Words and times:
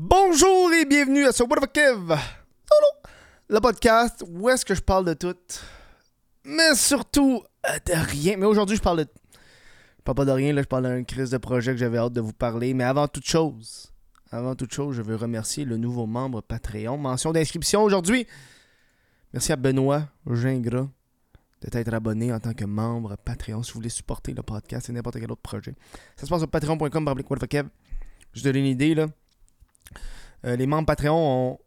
Bonjour 0.00 0.72
et 0.74 0.84
bienvenue 0.84 1.26
à 1.26 1.32
ce 1.32 1.42
What 1.42 1.56
the 1.56 1.72
Kev, 1.72 2.14
le 3.48 3.58
podcast 3.58 4.24
où 4.28 4.48
est-ce 4.48 4.64
que 4.64 4.72
je 4.72 4.80
parle 4.80 5.04
de 5.04 5.14
tout, 5.14 5.34
mais 6.44 6.76
surtout 6.76 7.42
euh, 7.68 7.78
de 7.84 7.94
rien. 7.94 8.36
Mais 8.36 8.46
aujourd'hui, 8.46 8.76
je 8.76 8.80
parle 8.80 8.98
de. 8.98 9.08
Je 9.32 10.02
parle 10.04 10.14
pas 10.14 10.24
de 10.24 10.30
rien, 10.30 10.52
là, 10.52 10.62
je 10.62 10.68
parle 10.68 10.84
d'un 10.84 11.02
crise 11.02 11.30
de 11.30 11.38
projet 11.38 11.72
que 11.72 11.78
j'avais 11.78 11.98
hâte 11.98 12.12
de 12.12 12.20
vous 12.20 12.32
parler. 12.32 12.74
Mais 12.74 12.84
avant 12.84 13.08
toute 13.08 13.26
chose, 13.26 13.92
avant 14.30 14.54
toute 14.54 14.72
chose, 14.72 14.94
je 14.94 15.02
veux 15.02 15.16
remercier 15.16 15.64
le 15.64 15.76
nouveau 15.76 16.06
membre 16.06 16.42
Patreon. 16.42 16.96
Mention 16.96 17.32
d'inscription 17.32 17.82
aujourd'hui. 17.82 18.24
Merci 19.32 19.50
à 19.50 19.56
Benoît 19.56 20.04
Gingras 20.30 20.86
de 21.60 21.70
t'être 21.70 21.92
abonné 21.92 22.32
en 22.32 22.38
tant 22.38 22.54
que 22.54 22.64
membre 22.64 23.16
Patreon 23.16 23.64
si 23.64 23.72
vous 23.72 23.78
voulez 23.80 23.88
supporter 23.88 24.32
le 24.32 24.44
podcast 24.44 24.90
et 24.90 24.92
n'importe 24.92 25.18
quel 25.18 25.32
autre 25.32 25.42
projet. 25.42 25.74
Ça 26.14 26.24
se 26.24 26.30
passe 26.30 26.38
sur 26.38 26.48
patreon.com 26.48 27.12
Je 28.32 28.42
te 28.42 28.44
donne 28.44 28.56
une 28.58 28.66
idée, 28.66 28.94
là. 28.94 29.08
Euh, 30.44 30.56
les 30.56 30.66
membres 30.66 30.86
Patreon 30.86 31.58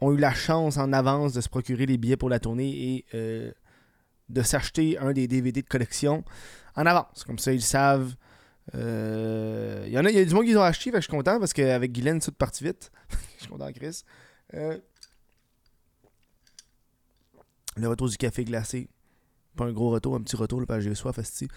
ont, 0.00 0.12
eu 0.12 0.16
la 0.18 0.32
chance 0.32 0.76
en 0.76 0.92
avance 0.92 1.32
de 1.32 1.40
se 1.40 1.48
procurer 1.48 1.86
les 1.86 1.98
billets 1.98 2.16
pour 2.16 2.28
la 2.28 2.38
tournée 2.38 2.70
et 2.70 3.04
euh, 3.14 3.50
de 4.28 4.42
s'acheter 4.42 4.98
un 4.98 5.12
des 5.12 5.26
DVD 5.26 5.62
de 5.62 5.66
collection 5.66 6.24
en 6.74 6.86
avance. 6.86 7.24
Comme 7.24 7.38
ça, 7.38 7.52
ils 7.52 7.62
savent. 7.62 8.14
Il 8.72 8.80
euh, 8.80 9.86
y 9.88 9.98
en 9.98 10.04
a, 10.04 10.10
y 10.10 10.18
a 10.18 10.24
du 10.24 10.34
monde 10.34 10.44
qui 10.44 10.56
ont 10.56 10.62
acheté, 10.62 10.90
fait 10.90 10.96
je 10.96 11.02
suis 11.02 11.10
content 11.10 11.38
parce 11.38 11.52
qu'avec 11.52 11.92
Guylaine, 11.92 12.20
tout 12.20 12.32
parti 12.32 12.64
vite. 12.64 12.90
je 13.36 13.42
suis 13.42 13.48
content, 13.48 13.70
Chris. 13.72 14.02
le 14.52 14.82
retour 17.88 18.08
du 18.08 18.16
café 18.16 18.44
glacé. 18.44 18.88
Pas 19.56 19.64
un 19.64 19.72
gros 19.72 19.90
retour, 19.90 20.14
un 20.14 20.20
petit 20.20 20.36
retour, 20.36 20.60
là, 20.60 20.66
parce 20.66 20.84
que 20.84 20.88
j'ai 20.88 20.94
soif, 20.94 21.18
Puis 21.18 21.48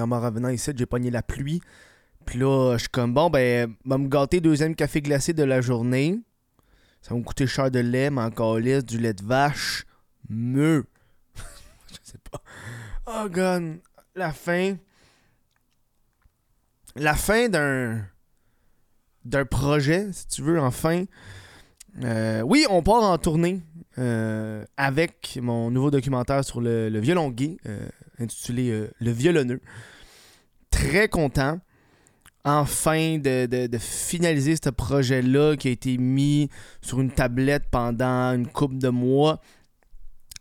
en 0.00 0.06
m'en 0.06 0.20
revenant 0.20 0.50
ici, 0.50 0.70
j'ai 0.76 0.86
pogné 0.86 1.10
la 1.10 1.22
pluie. 1.22 1.60
Puis 2.30 2.38
là, 2.38 2.74
je 2.74 2.82
suis 2.82 2.88
comme, 2.88 3.12
bon, 3.12 3.28
ben, 3.28 3.74
va 3.84 3.98
me 3.98 4.06
gâter 4.06 4.40
deuxième 4.40 4.76
café 4.76 5.02
glacé 5.02 5.32
de 5.32 5.42
la 5.42 5.60
journée. 5.60 6.20
Ça 7.02 7.12
va 7.12 7.18
me 7.18 7.24
coûter 7.24 7.48
cher 7.48 7.72
de 7.72 7.80
lait, 7.80 8.08
mais 8.08 8.20
encore 8.20 8.60
lisse, 8.60 8.84
du 8.84 8.98
lait 8.98 9.14
de 9.14 9.24
vache. 9.24 9.84
Meu. 10.28 10.86
je 11.88 11.96
sais 12.04 12.18
pas. 12.30 12.40
Oh, 13.08 13.28
God. 13.28 13.80
La 14.14 14.32
fin. 14.32 14.76
La 16.94 17.16
fin 17.16 17.48
d'un. 17.48 18.06
d'un 19.24 19.44
projet, 19.44 20.12
si 20.12 20.28
tu 20.28 20.42
veux, 20.42 20.60
enfin. 20.60 21.06
Euh, 22.04 22.42
oui, 22.42 22.64
on 22.70 22.80
part 22.84 23.02
en 23.02 23.18
tournée 23.18 23.60
euh, 23.98 24.64
avec 24.76 25.36
mon 25.42 25.72
nouveau 25.72 25.90
documentaire 25.90 26.44
sur 26.44 26.60
le, 26.60 26.96
violon 27.00 27.30
gay, 27.30 27.56
euh, 27.66 27.88
intitulé 28.20 28.88
Le 29.00 29.10
violonneux. 29.10 29.60
Très 30.70 31.08
content 31.08 31.58
enfin 32.44 33.18
de, 33.18 33.68
finaliser 33.78 34.56
ce 34.62 34.70
projet-là 34.70 35.56
qui 35.56 35.68
a 35.68 35.70
été 35.70 35.98
mis 35.98 36.48
sur 36.80 37.00
une 37.00 37.10
tablette 37.10 37.64
pendant 37.70 38.32
une 38.34 38.46
couple 38.46 38.78
de 38.78 38.88
mois. 38.88 39.40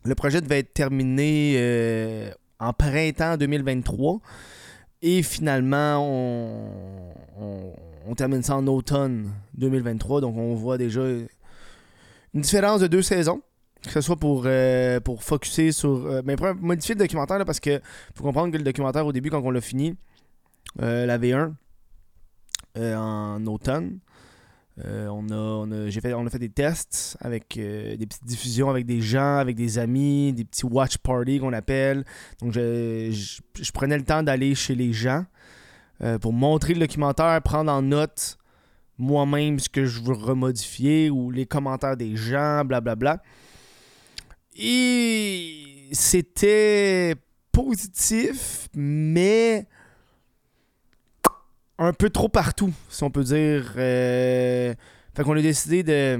Le 0.05 0.15
projet 0.15 0.41
devait 0.41 0.59
être 0.59 0.73
terminé 0.73 1.55
euh, 1.57 2.31
en 2.59 2.73
printemps 2.73 3.37
2023 3.37 4.19
et 5.01 5.23
finalement 5.23 6.05
on, 7.37 8.15
termine 8.15 8.43
ça 8.43 8.55
en 8.55 8.65
automne 8.67 9.31
2023. 9.55 10.21
Donc 10.21 10.37
on 10.37 10.55
voit 10.55 10.77
déjà 10.77 11.01
une 11.01 12.41
différence 12.41 12.81
de 12.81 12.87
deux 12.87 13.01
saisons. 13.01 13.41
Que 13.81 13.91
ce 13.91 14.01
soit 14.01 14.17
pour, 14.17 14.43
euh, 14.45 14.99
focuser 15.19 15.71
sur. 15.71 15.89
Euh, 16.05 16.21
mais 16.25 16.35
pour 16.35 16.53
modifier 16.55 16.95
le 16.95 16.99
documentaire 16.99 17.45
parce 17.45 17.61
que 17.61 17.79
faut 18.13 18.23
comprendre 18.23 18.51
que 18.51 18.57
le 18.57 18.63
documentaire 18.65 19.05
au 19.05 19.13
début, 19.13 19.29
quand 19.29 19.41
on 19.41 19.51
l'a 19.51 19.61
fini, 19.61 19.95
la 20.77 21.17
V1, 21.17 21.33
euh, 21.33 21.49
en 22.77 23.45
automne. 23.45 23.99
Euh, 24.85 25.07
on, 25.07 25.29
a, 25.29 25.35
on, 25.35 25.71
a, 25.71 25.91
fait, 25.91 26.13
on 26.13 26.25
a 26.25 26.29
fait 26.29 26.39
des 26.39 26.49
tests 26.49 27.17
avec 27.19 27.57
euh, 27.57 27.97
des 27.97 28.05
petites 28.05 28.23
diffusions 28.23 28.69
avec 28.69 28.85
des 28.85 29.01
gens, 29.01 29.37
avec 29.37 29.57
des 29.57 29.77
amis, 29.77 30.31
des 30.31 30.45
petits 30.45 30.65
watch 30.65 30.97
parties 30.97 31.39
qu'on 31.39 31.51
appelle. 31.51 32.05
Donc, 32.41 32.53
je, 32.53 33.11
je, 33.59 33.71
prenais 33.71 33.97
le 33.97 34.05
temps 34.05 34.23
d'aller 34.23 34.55
chez 34.55 34.75
les 34.75 34.93
gens 34.93 35.25
pour 36.21 36.31
montrer 36.31 36.75
le 36.75 36.79
documentaire, 36.79 37.41
prendre 37.41 37.69
en 37.69 37.81
note 37.81 38.37
moi-même 38.97 39.59
ce 39.59 39.67
que 39.67 39.85
je 39.85 40.01
veux 40.01 40.13
remodifier 40.13 41.09
ou 41.09 41.29
les 41.29 41.45
commentaires 41.45 41.97
des 41.97 42.15
gens, 42.15 42.63
blablabla. 42.63 42.95
Bla, 42.95 43.15
bla. 43.15 43.23
Et 44.55 45.89
c'était 45.91 47.15
positif, 47.51 48.69
mais 48.73 49.67
un 51.79 51.93
peu 51.93 52.09
trop 52.09 52.27
partout, 52.27 52.73
si 52.89 53.03
on 53.03 53.09
peut 53.09 53.23
dire. 53.23 53.73
Euh, 53.77 54.73
fait 55.15 55.23
qu'on 55.23 55.35
a 55.35 55.41
décidé 55.41 55.81
de 55.81 56.19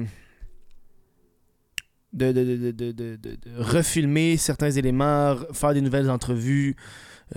de, 2.11 2.31
de, 2.31 2.71
de, 2.71 2.91
de, 2.91 3.37
refilmer 3.57 4.35
certains 4.37 4.71
éléments, 4.71 5.35
faire 5.53 5.75
des 5.75 5.81
nouvelles 5.81 6.09
entrevues, 6.09 6.75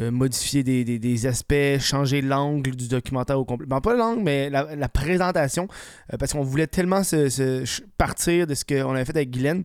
euh, 0.01 0.11
modifier 0.11 0.63
des, 0.63 1.27
aspects, 1.27 1.79
changer 1.79 2.23
l'angle 2.23 2.75
du 2.75 2.89
documentaire 2.89 3.39
au 3.39 3.45
complet. 3.45 3.67
Ben, 3.67 3.83
pas 3.83 3.95
l'angle, 3.95 4.23
mais 4.23 4.49
la, 4.49 4.89
présentation, 4.89 5.69
euh, 6.13 6.17
parce 6.17 6.33
qu'on 6.33 6.43
voulait 6.43 6.69
tellement 6.69 7.03
se, 7.03 7.83
partir 7.99 8.47
de 8.47 8.55
ce 8.55 8.65
qu'on 8.65 8.95
avait 8.95 9.05
fait 9.05 9.17
avec 9.17 9.31
Guylaine, 9.31 9.65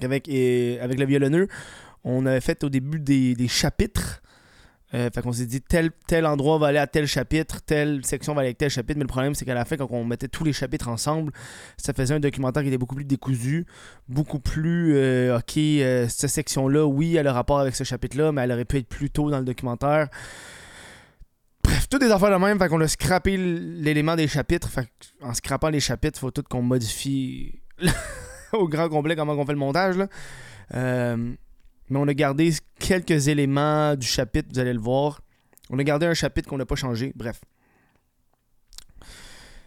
avec, 0.00 0.26
avec 0.28 0.98
le 0.98 1.04
violonneux. 1.04 1.48
On 2.04 2.24
avait 2.24 2.40
fait 2.40 2.64
au 2.64 2.70
début 2.70 3.00
des, 3.00 3.34
des 3.34 3.48
chapitres 3.48 4.22
euh, 4.94 5.10
fait 5.12 5.20
qu'on 5.20 5.32
s'est 5.32 5.44
dit 5.44 5.60
tel, 5.60 5.90
tel 6.06 6.24
endroit 6.24 6.56
va 6.56 6.68
aller 6.68 6.78
à 6.78 6.86
tel 6.86 7.06
chapitre, 7.06 7.60
telle 7.60 8.04
section 8.06 8.32
va 8.32 8.40
aller 8.40 8.48
avec 8.48 8.58
tel 8.58 8.70
chapitre, 8.70 8.96
mais 8.96 9.04
le 9.04 9.08
problème 9.08 9.34
c'est 9.34 9.44
qu'à 9.44 9.54
la 9.54 9.66
fin, 9.66 9.76
quand 9.76 9.88
on 9.90 10.04
mettait 10.04 10.28
tous 10.28 10.44
les 10.44 10.54
chapitres 10.54 10.88
ensemble, 10.88 11.32
ça 11.76 11.92
faisait 11.92 12.14
un 12.14 12.20
documentaire 12.20 12.62
qui 12.62 12.68
était 12.68 12.78
beaucoup 12.78 12.94
plus 12.94 13.04
décousu, 13.04 13.66
beaucoup 14.08 14.38
plus 14.38 14.96
euh, 14.96 15.38
ok, 15.38 15.58
euh, 15.58 16.08
cette 16.08 16.30
section-là, 16.30 16.86
oui, 16.86 17.16
elle 17.16 17.26
a 17.26 17.34
rapport 17.34 17.58
avec 17.58 17.76
ce 17.76 17.84
chapitre-là, 17.84 18.32
mais 18.32 18.42
elle 18.42 18.52
aurait 18.52 18.64
pu 18.64 18.78
être 18.78 18.88
plus 18.88 19.10
tôt 19.10 19.30
dans 19.30 19.38
le 19.38 19.44
documentaire. 19.44 20.08
Bref, 21.62 21.86
toutes 21.90 22.00
des 22.00 22.10
affaires 22.10 22.30
de 22.30 22.42
même, 22.42 22.58
fait 22.58 22.68
qu'on 22.68 22.80
a 22.80 22.88
scrappé 22.88 23.36
l'élément 23.36 24.16
des 24.16 24.26
chapitres. 24.26 24.70
Fait 24.70 24.88
en 25.20 25.34
scrappant 25.34 25.68
les 25.68 25.80
chapitres, 25.80 26.18
faut 26.18 26.30
tout 26.30 26.44
qu'on 26.48 26.62
modifie 26.62 27.60
au 28.54 28.68
grand 28.68 28.88
complet 28.88 29.16
comment 29.16 29.34
on 29.34 29.44
fait 29.44 29.52
le 29.52 29.58
montage. 29.58 29.98
Là. 29.98 30.08
Mais 31.90 31.98
on 31.98 32.08
a 32.08 32.14
gardé 32.14 32.52
quelques 32.78 33.28
éléments 33.28 33.94
du 33.96 34.06
chapitre, 34.06 34.48
vous 34.52 34.58
allez 34.58 34.72
le 34.72 34.80
voir. 34.80 35.20
On 35.70 35.78
a 35.78 35.84
gardé 35.84 36.06
un 36.06 36.14
chapitre 36.14 36.48
qu'on 36.48 36.58
n'a 36.58 36.66
pas 36.66 36.76
changé, 36.76 37.12
bref. 37.14 37.40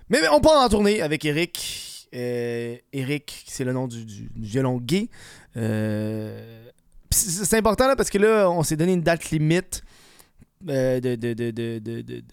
Mais, 0.10 0.20
on 0.32 0.42
part 0.42 0.62
en 0.62 0.70
tournée 0.70 1.02
avec 1.02 1.24
Eric. 1.24 2.08
Euh, 2.14 2.76
Eric, 2.92 3.46
c'est 3.48 3.64
le 3.64 3.72
nom 3.72 3.88
du, 3.88 4.30
violon 4.36 4.78
gay. 4.78 5.10
Euh, 5.56 6.68
c'est 7.10 7.58
important 7.58 7.88
là, 7.88 7.96
parce 7.96 8.10
que 8.10 8.18
là, 8.18 8.50
on 8.50 8.64
s'est 8.64 8.76
donné 8.76 8.94
une 8.94 9.02
date 9.02 9.32
limite 9.32 9.84
euh, 10.68 11.00
de, 11.00 12.24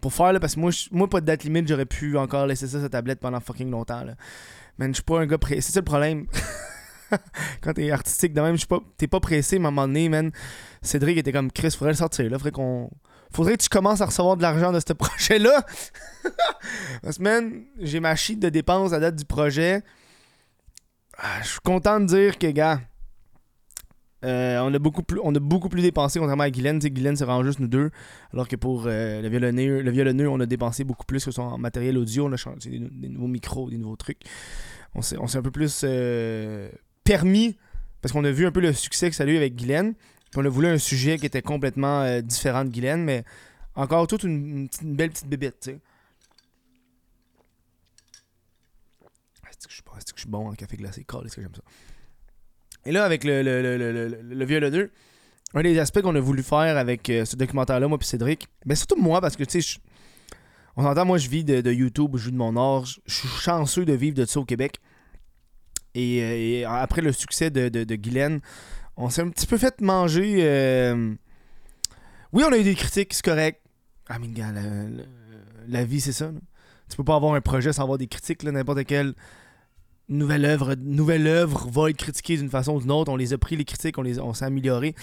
pour 0.00 0.12
faire 0.12 0.32
là, 0.32 0.40
parce 0.40 0.54
que 0.54 0.60
moi, 0.60 0.70
moi, 0.90 1.08
pas 1.08 1.20
de 1.20 1.26
date 1.26 1.44
limite, 1.44 1.68
j'aurais 1.68 1.86
pu 1.86 2.16
encore 2.16 2.46
laisser 2.46 2.66
ça 2.66 2.80
sa 2.80 2.88
tablette 2.88 3.20
pendant 3.20 3.40
fucking 3.40 3.70
longtemps. 3.70 4.02
Là. 4.04 4.14
Man, 4.78 4.90
je 4.90 4.94
suis 4.94 5.04
pas 5.04 5.20
un 5.20 5.26
gars. 5.26 5.38
C'est 5.48 5.60
ça 5.60 5.80
le 5.80 5.84
problème. 5.84 6.26
quand 7.62 7.74
t'es 7.74 7.90
artistique 7.90 8.32
de 8.32 8.40
même, 8.40 8.56
je 8.56 8.66
pas, 8.66 8.80
t'es 8.96 9.06
pas 9.06 9.20
pressé, 9.20 9.58
mais 9.58 9.66
à 9.66 9.68
un 9.68 9.70
moment 9.70 9.86
donné, 9.86 10.08
man, 10.08 10.30
Cédric 10.82 11.18
était 11.18 11.32
comme 11.32 11.50
Chris, 11.50 11.70
faudrait 11.70 11.92
le 11.92 11.98
sortir 11.98 12.28
là, 12.30 12.38
faudrait 12.38 12.52
qu'on. 12.52 12.90
Faudrait 13.32 13.56
que 13.56 13.62
tu 13.62 13.68
commences 13.68 14.00
à 14.00 14.06
recevoir 14.06 14.36
de 14.36 14.42
l'argent 14.42 14.72
de 14.72 14.80
ce 14.80 14.92
projet-là. 14.92 15.64
Que, 17.02 17.22
man, 17.22 17.62
j'ai 17.78 18.00
ma 18.00 18.14
sheet 18.14 18.36
de 18.36 18.48
dépenses 18.48 18.92
à 18.92 18.98
date 18.98 19.16
du 19.16 19.24
projet. 19.24 19.82
Ah, 21.16 21.40
je 21.42 21.48
suis 21.48 21.60
content 21.60 22.00
de 22.00 22.06
dire 22.06 22.38
que, 22.38 22.48
gars, 22.48 22.80
euh, 24.24 24.58
on, 24.60 24.74
a 24.74 24.78
beaucoup 24.78 25.02
plus, 25.02 25.18
on 25.22 25.34
a 25.34 25.38
beaucoup 25.38 25.68
plus 25.68 25.82
dépensé 25.82 26.18
contrairement 26.18 26.44
à 26.44 26.50
Guylaine. 26.50 26.78
Guylaine, 26.78 27.16
c'est 27.16 27.24
vraiment 27.24 27.44
juste 27.44 27.58
nous 27.58 27.68
deux. 27.68 27.90
Alors 28.32 28.48
que 28.48 28.56
pour 28.56 28.84
euh, 28.86 29.22
le, 29.22 29.28
violonneux, 29.28 29.82
le 29.82 30.28
on 30.28 30.40
a 30.40 30.46
dépensé 30.46 30.84
beaucoup 30.84 31.06
plus 31.06 31.24
que 31.24 31.30
son 31.30 31.56
matériel 31.58 31.96
audio. 31.96 32.26
On 32.26 32.32
a 32.32 32.36
changé 32.36 32.70
des, 32.70 33.08
nouveaux 33.08 33.28
micros, 33.28 33.70
des 33.70 33.78
nouveaux 33.78 33.96
trucs. 33.96 34.20
On 34.94 35.02
s'est 35.02 35.16
un 35.16 35.42
peu 35.42 35.50
plus 35.50 35.82
euh, 35.84 36.68
permis, 37.04 37.56
parce 38.00 38.12
qu'on 38.12 38.24
a 38.24 38.30
vu 38.30 38.46
un 38.46 38.52
peu 38.52 38.60
le 38.60 38.72
succès 38.72 39.10
que 39.10 39.16
ça 39.16 39.24
a 39.24 39.26
eu 39.26 39.36
avec 39.36 39.56
Guylaine, 39.56 39.94
puis 39.94 40.40
on 40.40 40.44
a 40.44 40.48
voulu 40.48 40.68
un 40.68 40.78
sujet 40.78 41.18
qui 41.18 41.26
était 41.26 41.42
complètement 41.42 42.02
euh, 42.02 42.20
différent 42.20 42.64
de 42.64 42.70
Guylaine, 42.70 43.04
mais 43.04 43.24
encore 43.74 44.06
toute 44.06 44.22
une, 44.22 44.68
belle 44.82 45.10
petite 45.10 45.28
bébête, 45.28 45.58
tu 45.60 45.70
sais. 45.70 45.78
Est-ce 49.50 50.12
que, 50.14 50.16
je 50.16 50.22
suis 50.22 50.30
bon 50.30 50.48
en 50.48 50.54
café 50.54 50.76
glacé? 50.78 51.02
Est-ce 51.02 51.36
que 51.36 51.42
j'aime 51.42 51.54
ça? 51.54 51.62
Et 52.86 52.92
là, 52.92 53.04
avec 53.04 53.24
le, 53.24 53.42
le, 53.42 53.60
le, 53.60 54.22
le, 54.22 54.44
violonneux, 54.46 54.90
un 55.52 55.62
des 55.62 55.78
aspects 55.78 56.00
qu'on 56.00 56.14
a 56.14 56.20
voulu 56.20 56.42
faire 56.42 56.78
avec 56.78 57.10
euh, 57.10 57.26
ce 57.26 57.36
documentaire-là, 57.36 57.86
moi 57.86 57.98
et 58.00 58.04
Cédric, 58.04 58.48
mais 58.64 58.74
surtout 58.74 58.96
moi, 58.96 59.20
parce 59.20 59.36
que 59.36 59.44
tu 59.44 59.60
sais, 59.60 59.80
on 60.76 60.86
entend, 60.86 61.04
moi 61.04 61.18
je 61.18 61.28
vis 61.28 61.44
de, 61.44 61.60
de, 61.60 61.72
YouTube, 61.72 62.12
je 62.14 62.24
joue 62.24 62.30
de 62.30 62.36
mon 62.36 62.56
art, 62.56 62.86
je 62.86 63.14
suis 63.14 63.28
chanceux 63.28 63.84
de 63.84 63.92
vivre 63.92 64.16
de 64.16 64.24
ça 64.24 64.40
au 64.40 64.44
Québec. 64.44 64.80
Et, 65.94 66.64
après 66.66 67.02
le 67.02 67.12
succès 67.12 67.50
de, 67.50 67.68
de, 67.68 67.94
Guylaine, 67.96 68.40
on 68.96 69.10
s'est 69.10 69.22
un 69.22 69.30
petit 69.30 69.46
peu 69.46 69.58
fait 69.58 69.80
manger. 69.80 70.38
Euh, 70.40 71.14
oui, 72.32 72.44
on 72.46 72.52
a 72.52 72.58
eu 72.58 72.62
des 72.62 72.74
critiques, 72.74 73.14
c'est 73.14 73.24
correct. 73.24 73.60
Ah, 74.08 74.18
mais 74.18 74.28
gars, 74.28 74.52
la, 75.68 75.84
vie, 75.84 76.00
c'est 76.00 76.12
ça. 76.12 76.30
tu 76.88 76.96
peux 76.96 77.04
pas 77.04 77.16
avoir 77.16 77.34
un 77.34 77.40
projet 77.40 77.72
sans 77.72 77.82
avoir 77.82 77.98
des 77.98 78.06
critiques. 78.06 78.42
N'importe 78.42 78.84
quelle 78.84 79.14
nouvelle 80.08 80.44
œuvre, 80.44 80.74
nouvelle 80.74 81.26
œuvre 81.26 81.68
va 81.70 81.90
être 81.90 81.96
critiquée 81.96 82.36
d'une 82.36 82.50
façon 82.50 82.74
ou 82.74 82.80
d'une 82.80 82.90
autre. 82.90 83.12
On 83.12 83.16
les 83.16 83.32
a 83.32 83.38
pris, 83.38 83.56
les 83.56 83.64
critiques, 83.64 83.98
on, 83.98 84.02
les, 84.02 84.18
on 84.18 84.34
s'est 84.34 84.44
amélioré. 84.44 84.94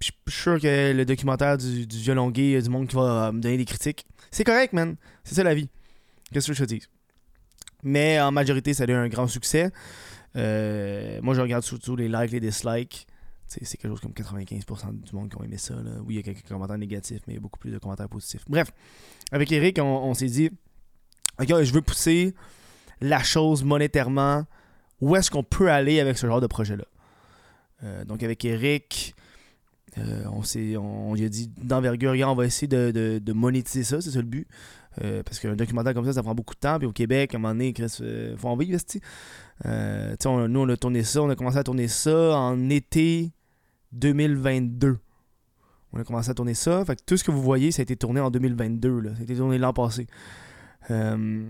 je 0.00 0.06
suis 0.06 0.14
sûr 0.28 0.60
que 0.60 0.92
le 0.92 1.04
documentaire 1.04 1.58
du, 1.58 1.86
du 1.86 1.98
violon 1.98 2.30
gay, 2.30 2.42
il 2.42 2.50
y 2.52 2.56
a 2.56 2.62
du 2.62 2.70
monde 2.70 2.88
qui 2.88 2.96
va 2.96 3.32
me 3.32 3.40
donner 3.40 3.56
des 3.56 3.64
critiques. 3.64 4.06
C'est 4.30 4.44
correct, 4.44 4.72
man. 4.72 4.96
C'est 5.24 5.34
ça 5.34 5.42
la 5.42 5.54
vie. 5.54 5.68
Qu'est-ce 6.32 6.48
que 6.48 6.52
je 6.54 6.64
te 6.64 6.68
dis? 6.68 6.82
Mais 7.82 8.20
en 8.20 8.30
majorité, 8.30 8.74
ça 8.74 8.84
a 8.84 8.86
eu 8.86 8.92
un 8.92 9.08
grand 9.08 9.26
succès. 9.26 9.70
Euh, 10.36 11.20
moi, 11.22 11.34
je 11.34 11.40
regarde 11.40 11.64
surtout 11.64 11.96
les 11.96 12.08
likes, 12.08 12.32
les 12.32 12.40
dislikes. 12.40 13.06
C'est 13.46 13.60
quelque 13.60 13.88
chose 13.88 14.00
comme 14.00 14.12
95% 14.12 15.02
du 15.02 15.14
monde 15.14 15.28
qui 15.28 15.36
ont 15.36 15.44
aimé 15.44 15.58
ça. 15.58 15.74
Oui, 16.06 16.14
il 16.14 16.16
y 16.16 16.18
a 16.20 16.22
quelques 16.22 16.48
commentaires 16.48 16.78
négatifs, 16.78 17.20
mais 17.26 17.34
il 17.34 17.36
y 17.36 17.38
a 17.38 17.40
beaucoup 17.40 17.58
plus 17.58 17.70
de 17.70 17.78
commentaires 17.78 18.08
positifs. 18.08 18.44
Bref, 18.48 18.72
avec 19.30 19.52
Eric, 19.52 19.78
on, 19.78 20.14
s'est 20.14 20.26
dit 20.26 20.50
Ok, 21.38 21.62
je 21.62 21.72
veux 21.72 21.82
pousser 21.82 22.34
la 23.02 23.22
chose 23.22 23.62
monétairement. 23.62 24.46
Où 25.02 25.16
est-ce 25.16 25.30
qu'on 25.30 25.42
peut 25.42 25.70
aller 25.70 26.00
avec 26.00 26.16
ce 26.16 26.26
genre 26.26 26.40
de 26.40 26.46
projet-là? 26.46 26.84
Euh, 27.84 28.04
Donc, 28.06 28.22
avec 28.22 28.42
Eric, 28.44 29.14
euh, 29.98 30.24
on 30.32 30.42
on, 30.78 31.14
lui 31.14 31.24
a 31.24 31.28
dit 31.28 31.48
d'envergure, 31.58 32.14
on 32.28 32.34
va 32.34 32.46
essayer 32.46 32.68
de, 32.68 33.20
de 33.22 33.32
monétiser 33.34 33.84
ça, 33.84 34.00
c'est 34.00 34.12
ça 34.12 34.20
le 34.20 34.24
but. 34.24 34.48
Euh, 35.00 35.22
parce 35.22 35.38
qu'un 35.38 35.56
documentaire 35.56 35.94
comme 35.94 36.04
ça, 36.04 36.12
ça 36.12 36.22
prend 36.22 36.34
beaucoup 36.34 36.54
de 36.54 36.60
temps. 36.60 36.78
Puis 36.78 36.86
au 36.86 36.92
Québec, 36.92 37.34
à 37.34 37.38
un 37.38 37.40
moment 37.40 37.54
donné, 37.54 37.74
il 37.76 37.86
euh, 38.02 38.36
faut 38.36 38.48
en 38.48 38.56
vivre, 38.56 38.78
euh, 39.66 40.16
Nous, 40.48 40.60
on 40.60 40.68
a 40.68 40.76
tourné 40.76 41.02
ça. 41.02 41.22
On 41.22 41.30
a 41.30 41.36
commencé 41.36 41.58
à 41.58 41.64
tourner 41.64 41.88
ça 41.88 42.36
en 42.36 42.68
été 42.68 43.32
2022. 43.92 44.98
On 45.94 46.00
a 46.00 46.04
commencé 46.04 46.30
à 46.30 46.34
tourner 46.34 46.54
ça. 46.54 46.84
Fait 46.84 46.96
que 46.96 47.02
tout 47.04 47.16
ce 47.16 47.24
que 47.24 47.30
vous 47.30 47.42
voyez, 47.42 47.70
ça 47.70 47.80
a 47.80 47.84
été 47.84 47.96
tourné 47.96 48.20
en 48.20 48.30
2022. 48.30 49.00
Là. 49.00 49.14
Ça 49.14 49.20
a 49.20 49.22
été 49.22 49.36
tourné 49.36 49.58
l'an 49.58 49.72
passé. 49.72 50.06
Euh, 50.90 51.44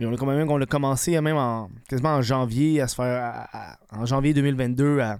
et 0.00 0.06
on 0.06 0.12
a, 0.12 0.16
quand 0.16 0.26
même, 0.26 0.48
on 0.48 0.60
a 0.60 0.66
commencé 0.66 1.20
même 1.20 1.36
en, 1.36 1.70
quasiment 1.88 2.14
en 2.14 2.22
janvier 2.22 2.80
à 2.80 2.88
se 2.88 2.94
faire. 2.94 3.48
en 3.90 4.06
janvier 4.06 4.32
2022 4.32 5.00
à 5.00 5.18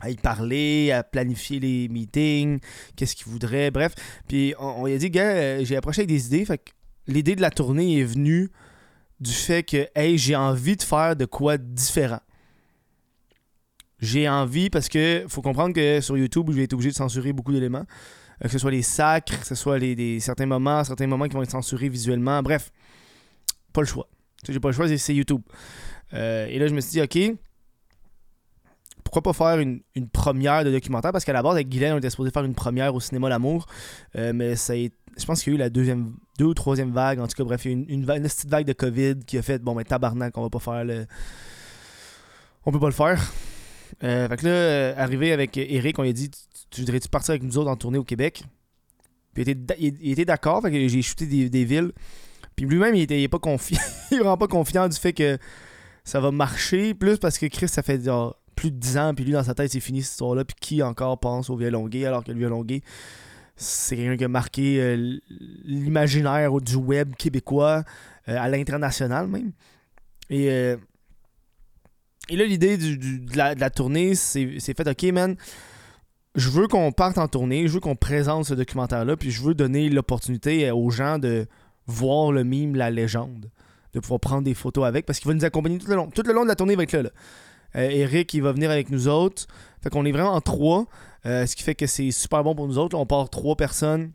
à 0.00 0.10
y 0.10 0.16
parler, 0.16 0.92
à 0.92 1.02
planifier 1.02 1.60
les 1.60 1.88
meetings, 1.88 2.60
qu'est-ce 2.96 3.16
qu'il 3.16 3.26
voudrait, 3.26 3.70
bref. 3.70 3.94
Puis 4.28 4.54
on, 4.58 4.86
lui 4.86 4.94
a 4.94 4.98
dit, 4.98 5.10
gars, 5.10 5.30
euh, 5.30 5.64
j'ai 5.64 5.76
approché 5.76 6.00
avec 6.00 6.08
des 6.08 6.26
idées. 6.26 6.44
Fait 6.44 6.58
que 6.58 6.72
l'idée 7.06 7.36
de 7.36 7.40
la 7.40 7.50
tournée 7.50 8.00
est 8.00 8.04
venue 8.04 8.50
du 9.20 9.32
fait 9.32 9.62
que, 9.62 9.88
hey, 9.94 10.18
j'ai 10.18 10.36
envie 10.36 10.76
de 10.76 10.82
faire 10.82 11.16
de 11.16 11.24
quoi 11.24 11.56
différent. 11.56 12.20
J'ai 14.00 14.28
envie 14.28 14.68
parce 14.68 14.88
que 14.88 15.24
faut 15.28 15.40
comprendre 15.40 15.74
que 15.74 16.00
sur 16.00 16.18
YouTube, 16.18 16.46
je 16.50 16.56
vais 16.56 16.64
être 16.64 16.74
obligé 16.74 16.90
de 16.90 16.96
censurer 16.96 17.32
beaucoup 17.32 17.52
d'éléments. 17.52 17.84
Euh, 18.42 18.46
que 18.46 18.52
ce 18.52 18.58
soit 18.58 18.70
les 18.70 18.82
sacres, 18.82 19.40
que 19.40 19.46
ce 19.46 19.54
soit 19.54 19.78
les, 19.78 20.20
certains 20.20 20.46
moments, 20.46 20.84
certains 20.84 21.06
moments 21.06 21.26
qui 21.26 21.34
vont 21.34 21.42
être 21.42 21.50
censurés 21.50 21.88
visuellement. 21.88 22.42
Bref, 22.42 22.70
pas 23.72 23.80
le 23.80 23.86
choix. 23.86 24.08
J'ai 24.46 24.60
pas 24.60 24.68
le 24.68 24.74
choix, 24.74 24.88
c'est 24.98 25.14
YouTube. 25.14 25.40
Euh, 26.12 26.46
et 26.46 26.58
là, 26.58 26.66
je 26.66 26.74
me 26.74 26.80
suis 26.80 26.92
dit, 26.92 27.00
OK, 27.00 27.38
pourquoi 29.14 29.32
pas 29.32 29.54
faire 29.54 29.60
une, 29.60 30.08
première 30.12 30.64
de 30.64 30.72
documentaire? 30.72 31.12
Parce 31.12 31.24
qu'à 31.24 31.32
la 31.32 31.42
base, 31.42 31.54
avec 31.54 31.68
Guylaine, 31.68 31.94
on 31.94 31.98
était 31.98 32.10
supposé 32.10 32.30
faire 32.32 32.44
une 32.44 32.54
première 32.54 32.94
au 32.94 33.00
cinéma 33.00 33.28
L'Amour. 33.28 33.66
Euh, 34.16 34.32
mais 34.34 34.56
ça 34.56 34.74
je 34.74 35.24
pense 35.24 35.44
qu'il 35.44 35.52
y 35.52 35.54
a 35.54 35.56
eu 35.56 35.60
la 35.60 35.70
deuxième, 35.70 36.16
deux 36.38 36.46
ou 36.46 36.54
troisième 36.54 36.90
vague. 36.90 37.20
En 37.20 37.28
tout 37.28 37.36
cas, 37.36 37.44
bref, 37.44 37.64
il 37.64 37.68
a 37.68 37.70
eu 37.72 37.84
une, 37.88 38.04
petite 38.04 38.48
vague 38.48 38.66
de 38.66 38.72
COVID 38.72 39.20
qui 39.24 39.38
a 39.38 39.42
fait 39.42 39.62
bon, 39.62 39.76
ben 39.76 39.84
tabarnak, 39.84 40.36
on 40.36 40.42
va 40.42 40.50
pas 40.50 40.58
faire 40.58 40.84
le. 40.84 41.06
On 42.66 42.72
peut 42.72 42.80
pas 42.80 42.88
le 42.88 42.92
faire. 42.92 43.22
Euh, 44.02 44.28
fait 44.28 44.36
que 44.36 44.46
là, 44.46 44.50
euh, 44.50 44.94
arrivé 44.96 45.30
avec 45.30 45.56
Eric, 45.56 45.96
on 46.00 46.02
lui 46.02 46.10
a 46.10 46.12
dit 46.12 46.30
Tu 46.70 46.80
voudrais-tu 46.80 47.08
partir 47.08 47.30
avec 47.32 47.44
nous 47.44 47.56
autres 47.56 47.70
en 47.70 47.76
tournée 47.76 47.98
au 47.98 48.04
Québec? 48.04 48.42
Puis 49.34 49.44
il 49.44 50.10
était, 50.10 50.24
d'accord, 50.24 50.62
fait 50.62 50.72
que 50.72 50.88
j'ai 50.88 51.02
shooté 51.02 51.26
des, 51.26 51.64
villes. 51.64 51.92
Puis 52.56 52.66
lui-même, 52.66 52.96
il 52.96 53.02
était, 53.02 53.28
pas 53.28 53.38
confiant. 53.38 53.78
il 54.10 54.18
est 54.18 54.24
pas 54.38 54.48
confiant 54.48 54.88
du 54.88 54.96
fait 54.96 55.12
que 55.12 55.38
ça 56.02 56.18
va 56.18 56.32
marcher. 56.32 56.94
Plus 56.94 57.18
parce 57.18 57.38
que 57.38 57.46
Chris, 57.46 57.68
ça 57.68 57.82
fait 57.82 57.98
plus 58.64 58.70
de 58.70 58.78
10 58.78 58.98
ans, 58.98 59.14
puis 59.14 59.24
lui, 59.26 59.32
dans 59.32 59.42
sa 59.42 59.54
tête, 59.54 59.70
c'est 59.70 59.80
fini 59.80 60.02
cette 60.02 60.12
histoire-là. 60.12 60.44
Puis 60.44 60.56
qui 60.58 60.82
encore 60.82 61.18
pense 61.18 61.50
au 61.50 61.56
violon 61.56 61.86
gay, 61.86 62.06
alors 62.06 62.24
que 62.24 62.32
le 62.32 62.38
violon 62.38 62.64
gay, 62.64 62.80
c'est 63.56 63.96
quelqu'un 63.96 64.16
qui 64.16 64.24
a 64.24 64.28
marqué 64.28 64.80
euh, 64.80 65.18
l'imaginaire 65.64 66.50
du 66.60 66.76
web 66.76 67.14
québécois, 67.14 67.84
euh, 68.28 68.36
à 68.38 68.48
l'international 68.48 69.28
même. 69.28 69.52
Et, 70.30 70.50
euh, 70.50 70.76
et 72.30 72.36
là, 72.36 72.46
l'idée 72.46 72.78
de, 72.78 73.36
la, 73.36 73.70
tournée, 73.70 74.14
c'est 74.14 74.58
fait, 74.58 74.88
ok, 74.88 75.02
man, 75.12 75.36
je 76.34 76.48
veux 76.48 76.66
qu'on 76.66 76.90
parte 76.90 77.18
en 77.18 77.28
tournée, 77.28 77.68
je 77.68 77.74
veux 77.74 77.80
qu'on 77.80 77.96
présente 77.96 78.46
ce 78.46 78.54
documentaire-là, 78.54 79.16
puis 79.18 79.30
je 79.30 79.42
veux 79.42 79.54
donner 79.54 79.90
l'opportunité 79.90 80.70
aux 80.70 80.88
gens 80.88 81.18
de 81.18 81.46
voir 81.86 82.32
le 82.32 82.44
mime, 82.44 82.76
la 82.76 82.90
légende, 82.90 83.50
de 83.92 84.00
pouvoir 84.00 84.20
prendre 84.20 84.44
des 84.44 84.54
photos 84.54 84.86
avec, 84.86 85.04
parce 85.04 85.20
qu'il 85.20 85.28
va 85.28 85.34
nous 85.34 85.44
accompagner 85.44 85.76
tout 85.76 85.88
le 85.88 85.96
long. 85.96 86.08
Tout 86.08 86.22
le 86.26 86.32
long 86.32 86.44
de 86.44 86.48
la 86.48 86.56
tournée, 86.56 86.72
être 86.80 86.92
là. 86.94 87.02
là. 87.02 87.10
Euh, 87.76 87.88
Eric, 87.90 88.32
il 88.34 88.42
va 88.42 88.52
venir 88.52 88.70
avec 88.70 88.90
nous 88.90 89.08
autres. 89.08 89.46
Fait 89.82 89.90
qu'on 89.90 90.04
est 90.04 90.12
vraiment 90.12 90.32
en 90.32 90.40
trois. 90.40 90.86
Euh, 91.26 91.46
ce 91.46 91.56
qui 91.56 91.62
fait 91.62 91.74
que 91.74 91.86
c'est 91.86 92.10
super 92.10 92.44
bon 92.44 92.54
pour 92.54 92.66
nous 92.66 92.78
autres. 92.78 92.96
on 92.96 93.06
part 93.06 93.28
trois 93.30 93.56
personnes. 93.56 94.12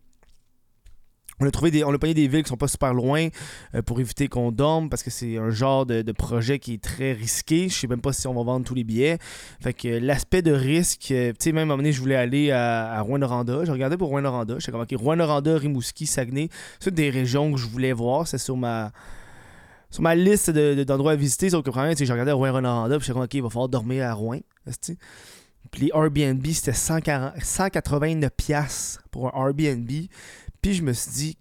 On 1.41 1.47
a 1.47 1.51
trouvé 1.51 1.71
des, 1.71 1.85
on 1.85 1.93
a 1.93 1.97
payé 1.97 2.13
des 2.13 2.27
villes 2.27 2.43
qui 2.43 2.49
sont 2.49 2.57
pas 2.57 2.67
super 2.67 2.93
loin 2.93 3.29
euh, 3.73 3.81
pour 3.81 4.01
éviter 4.01 4.27
qu'on 4.27 4.51
dorme 4.51 4.89
parce 4.89 5.03
que 5.03 5.09
c'est 5.09 5.37
un 5.37 5.49
genre 5.51 5.85
de, 5.85 6.11
projet 6.11 6.59
qui 6.59 6.73
est 6.73 6.83
très 6.83 7.13
risqué. 7.13 7.69
Je 7.69 7.75
sais 7.75 7.87
même 7.87 8.01
pas 8.01 8.11
si 8.11 8.27
on 8.27 8.33
va 8.33 8.43
vendre 8.43 8.65
tous 8.65 8.75
les 8.75 8.83
billets. 8.83 9.19
Fait 9.61 9.73
que 9.73 9.87
l'aspect 9.87 10.41
de 10.41 10.51
risque, 10.51 10.99
tu 10.99 11.33
sais, 11.39 11.51
même 11.53 11.57
à 11.57 11.61
un 11.61 11.65
moment 11.65 11.77
donné, 11.77 11.93
je 11.93 12.01
voulais 12.01 12.17
aller 12.17 12.51
à, 12.51 12.91
à 12.91 13.01
Rouen-Noranda. 13.01 13.63
Je 13.63 13.71
regardais 13.71 13.95
pour 13.95 14.09
Rouen-Noranda. 14.09 14.55
J'étais 14.59 14.73
comme, 14.73 14.81
ok, 14.81 14.93
Rouen-Noranda, 14.97 15.57
Rimouski, 15.57 16.07
Saguenay. 16.07 16.49
C'est 16.81 16.93
des 16.93 17.09
régions 17.09 17.53
que 17.53 17.57
je 17.57 17.67
voulais 17.67 17.93
voir. 17.93 18.27
C'est 18.27 18.37
sur 18.37 18.57
ma, 18.57 18.91
sur 19.89 20.03
ma 20.03 20.15
liste 20.15 20.51
d'endroits 20.51 21.13
à 21.13 21.15
visiter, 21.15 21.49
sauf 21.49 21.63
que 21.63 21.71
premier, 21.71 21.95
j'ai 21.95 22.11
regardé 22.11 22.31
Rouen 22.31 22.51
Ronanda, 22.51 22.97
puis 22.97 23.07
je 23.07 23.11
suis 23.11 23.21
OK, 23.21 23.33
il 23.33 23.41
va 23.41 23.49
falloir 23.49 23.69
dormir 23.69 24.05
à 24.05 24.13
Rouen. 24.13 24.41
Puis 25.71 25.81
les 25.81 25.91
Airbnb, 25.93 26.45
c'était 26.47 26.71
189$ 26.71 28.99
pour 29.11 29.35
un 29.35 29.47
Airbnb. 29.47 29.91
Puis 30.61 30.73
je 30.73 30.83
me 30.83 30.93
suis 30.93 31.11
dit, 31.11 31.37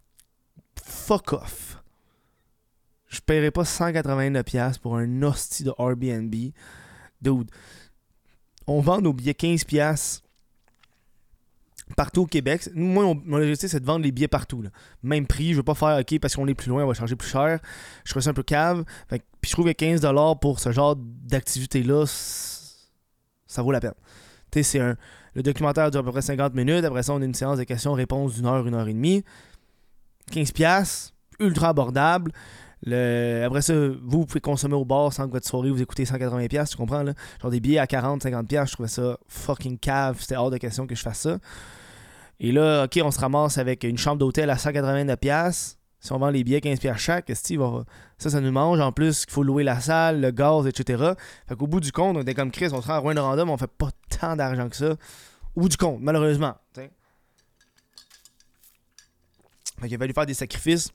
fuck 0.82 1.34
off. 1.34 1.82
Je 3.08 3.20
paierai 3.20 3.50
pas 3.50 3.62
189$ 3.62 4.78
pour 4.80 4.96
un 4.96 5.22
hostie 5.22 5.64
de 5.64 5.72
Airbnb. 5.78 6.34
Dude, 7.22 7.50
on 8.66 8.80
vend 8.80 9.00
nos 9.00 9.12
billets 9.12 9.32
15$ 9.32 10.22
partout 11.96 12.22
au 12.22 12.26
Québec. 12.26 12.68
Moi, 12.74 13.14
mon, 13.24 13.38
objectif, 13.38 13.70
c'est 13.70 13.80
de 13.80 13.86
vendre 13.86 14.04
les 14.04 14.12
billets 14.12 14.28
partout. 14.28 14.62
Même 15.02 15.26
prix, 15.26 15.52
je 15.52 15.56
veux 15.56 15.62
pas 15.62 15.74
faire 15.74 15.98
OK 15.98 16.18
parce 16.20 16.34
qu'on 16.36 16.46
est 16.46 16.54
plus 16.54 16.68
loin, 16.68 16.84
on 16.84 16.88
va 16.88 16.94
charger 16.94 17.16
plus 17.16 17.28
cher. 17.28 17.58
Je 18.04 18.10
trouve 18.10 18.22
ça 18.22 18.30
un 18.30 18.34
peu 18.34 18.42
cave. 18.42 18.84
puis 19.08 19.20
je 19.46 19.52
trouve 19.52 19.66
que 19.66 19.70
15$ 19.70 20.38
pour 20.38 20.60
ce 20.60 20.72
genre 20.72 20.96
d'activité-là, 20.96 22.04
ça 22.06 23.62
vaut 23.62 23.72
la 23.72 23.80
peine. 23.80 23.94
Un. 24.74 24.96
Le 25.34 25.42
documentaire 25.42 25.90
dure 25.90 26.00
à 26.00 26.04
peu 26.04 26.10
près 26.10 26.22
50 26.22 26.54
minutes. 26.54 26.84
Après 26.84 27.02
ça, 27.02 27.12
on 27.12 27.20
a 27.20 27.24
une 27.24 27.34
séance 27.34 27.58
de 27.58 27.64
questions-réponses 27.64 28.34
d'une 28.34 28.46
heure, 28.46 28.66
une 28.66 28.74
heure 28.74 28.88
et 28.88 28.94
demie. 28.94 29.24
15$, 30.32 31.12
ultra 31.38 31.68
abordable. 31.68 32.32
Le... 32.82 33.44
Après 33.44 33.62
ça, 33.62 33.74
vous, 34.02 34.24
pouvez 34.26 34.40
consommer 34.40 34.74
au 34.74 34.84
bar 34.84 35.12
sans 35.12 35.26
que 35.26 35.32
votre 35.32 35.46
soirée 35.46 35.70
vous 35.70 35.82
écoutez 35.82 36.04
180$, 36.04 36.68
tu 36.70 36.76
comprends 36.76 37.02
là? 37.02 37.12
Genre 37.42 37.50
des 37.50 37.60
billets 37.60 37.78
à 37.78 37.86
40, 37.86 38.24
50$, 38.24 38.66
je 38.66 38.72
trouvais 38.72 38.88
ça 38.88 39.18
fucking 39.26 39.78
cave. 39.78 40.16
C'était 40.20 40.36
hors 40.36 40.50
de 40.50 40.58
question 40.58 40.86
que 40.86 40.94
je 40.94 41.02
fasse 41.02 41.20
ça. 41.20 41.38
Et 42.40 42.52
là, 42.52 42.84
OK, 42.84 43.00
on 43.02 43.10
se 43.10 43.18
ramasse 43.18 43.58
avec 43.58 43.82
une 43.84 43.98
chambre 43.98 44.18
d'hôtel 44.18 44.48
à 44.50 44.54
189$. 44.54 45.74
Si 46.00 46.12
on 46.12 46.18
vend 46.18 46.30
les 46.30 46.44
billets 46.44 46.60
15$ 46.60 46.96
chaque, 46.96 47.28
va... 47.28 47.84
ça, 48.18 48.30
ça 48.30 48.40
nous 48.40 48.52
mange. 48.52 48.78
En 48.78 48.92
plus, 48.92 49.24
il 49.26 49.32
faut 49.32 49.42
louer 49.42 49.64
la 49.64 49.80
salle, 49.80 50.20
le 50.20 50.30
gaz, 50.30 50.66
etc. 50.68 51.14
Fait 51.48 51.56
qu'au 51.56 51.66
bout 51.66 51.80
du 51.80 51.90
compte, 51.90 52.16
on 52.16 52.20
était 52.20 52.34
comme 52.34 52.52
Chris, 52.52 52.68
on 52.72 52.80
se 52.80 52.86
rend 52.86 53.04
à 53.04 53.14
de 53.14 53.20
Random, 53.20 53.50
on 53.50 53.56
fait 53.56 53.66
pas 53.66 53.90
tant 54.20 54.36
d'argent 54.36 54.68
que 54.68 54.76
ça. 54.76 54.92
Au 55.56 55.62
bout 55.62 55.68
du 55.68 55.76
compte, 55.76 55.98
malheureusement. 56.00 56.54
Fait 56.72 56.90
qu'il 59.88 59.94
a 59.96 59.98
fallu 59.98 60.12
faire 60.12 60.26
des 60.26 60.34
sacrifices. 60.34 60.92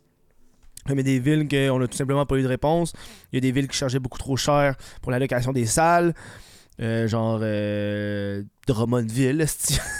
Il 0.89 0.97
y 0.97 0.99
a 0.99 1.03
des 1.03 1.19
villes 1.19 1.47
qu'on 1.47 1.81
a 1.81 1.87
tout 1.87 1.97
simplement 1.97 2.25
pas 2.25 2.37
eu 2.37 2.43
de 2.43 2.47
réponse. 2.47 2.93
Il 3.31 3.35
y 3.35 3.37
a 3.37 3.41
des 3.41 3.51
villes 3.51 3.67
qui 3.67 3.77
chargeaient 3.77 3.99
beaucoup 3.99 4.17
trop 4.17 4.37
cher 4.37 4.75
pour 5.01 5.11
la 5.11 5.19
location 5.19 5.53
des 5.53 5.65
salles. 5.65 6.13
Euh, 6.81 7.07
genre 7.07 7.39
euh, 7.43 8.43
Drummondville, 8.67 9.45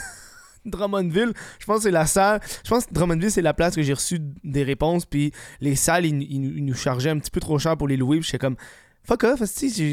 Drummondville, 0.66 1.34
je 1.60 1.66
pense 1.66 1.78
que 1.78 1.84
c'est 1.84 1.92
la 1.92 2.08
salle. 2.08 2.42
Je 2.64 2.70
pense 2.70 2.86
que 2.86 2.94
Drummondville, 2.94 3.32
c'est 3.32 3.42
la 3.42 3.54
place 3.54 3.76
que 3.76 3.84
j'ai 3.84 3.94
reçu 3.94 4.20
des 4.44 4.64
réponses. 4.64 5.06
Puis 5.06 5.32
les 5.62 5.76
salles, 5.76 6.06
ils, 6.06 6.66
nous 6.66 6.74
chargeaient 6.74 7.12
un 7.12 7.20
petit 7.20 7.32
peu 7.32 7.40
trop 7.40 7.60
cher 7.60 7.78
pour 7.78 7.88
les 7.88 7.98
louer. 7.98 8.20
Puis 8.20 8.28
j'étais 8.28 8.40
comme, 8.40 8.56
fuck 9.04 9.24
off, 9.24 9.42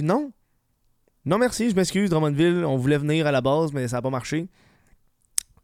non. 0.02 0.32
Non, 1.26 1.36
merci, 1.36 1.68
je 1.68 1.74
m'excuse, 1.74 2.08
Drummondville. 2.08 2.64
On 2.64 2.76
voulait 2.76 2.98
venir 2.98 3.26
à 3.26 3.32
la 3.32 3.42
base, 3.42 3.72
mais 3.72 3.88
ça 3.88 3.96
n'a 3.96 4.02
pas 4.02 4.10
marché. 4.10 4.48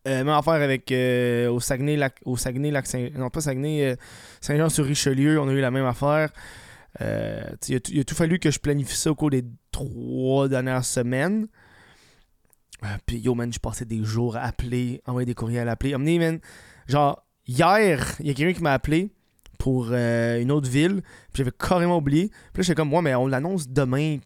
Euh, 0.06 0.18
même 0.18 0.28
affaire 0.28 0.54
avec 0.54 0.92
euh, 0.92 1.50
au 1.50 1.58
Saguenay, 1.58 1.96
lac, 1.96 2.20
au 2.24 2.36
Saguenay, 2.36 2.72
Saint, 2.84 3.08
non 3.16 3.28
pas 3.28 3.40
Saguenay, 3.40 3.84
euh, 3.84 3.96
Saint-Jean-sur-Richelieu, 4.40 5.40
on 5.40 5.48
a 5.48 5.52
eu 5.52 5.60
la 5.60 5.72
même 5.72 5.86
affaire. 5.86 6.30
il, 7.00 7.76
a, 7.76 8.04
tout 8.04 8.14
fallu 8.14 8.38
que 8.38 8.50
je 8.50 8.60
planifie 8.60 8.96
ça 8.96 9.10
au 9.10 9.14
cours 9.14 9.30
des 9.30 9.44
trois 9.72 10.48
dernières 10.48 10.84
semaines. 10.84 11.48
Puis 13.06 13.18
yo 13.18 13.34
man, 13.34 13.52
je 13.52 13.58
passais 13.58 13.84
des 13.84 14.04
jours 14.04 14.36
à 14.36 14.42
appeler, 14.42 15.02
envoyer 15.06 15.26
des 15.26 15.34
courriels 15.34 15.68
à 15.68 15.72
appeler. 15.72 15.96
man, 15.96 16.38
genre 16.86 17.26
hier, 17.46 18.16
il 18.20 18.26
y 18.26 18.30
a 18.30 18.34
quelqu'un 18.34 18.52
qui 18.56 18.62
m'a 18.62 18.74
appelé 18.74 19.10
pour 19.58 19.88
euh, 19.90 20.40
une 20.40 20.52
autre 20.52 20.68
ville. 20.68 21.02
Puis 21.32 21.38
j'avais 21.38 21.52
carrément 21.52 21.98
oublié. 21.98 22.28
Puis 22.52 22.60
là, 22.60 22.62
j'étais 22.62 22.74
comme, 22.74 22.92
ouais, 22.92 23.02
mais 23.02 23.14
on 23.14 23.26
l'annonce 23.26 23.68
demain. 23.68 24.18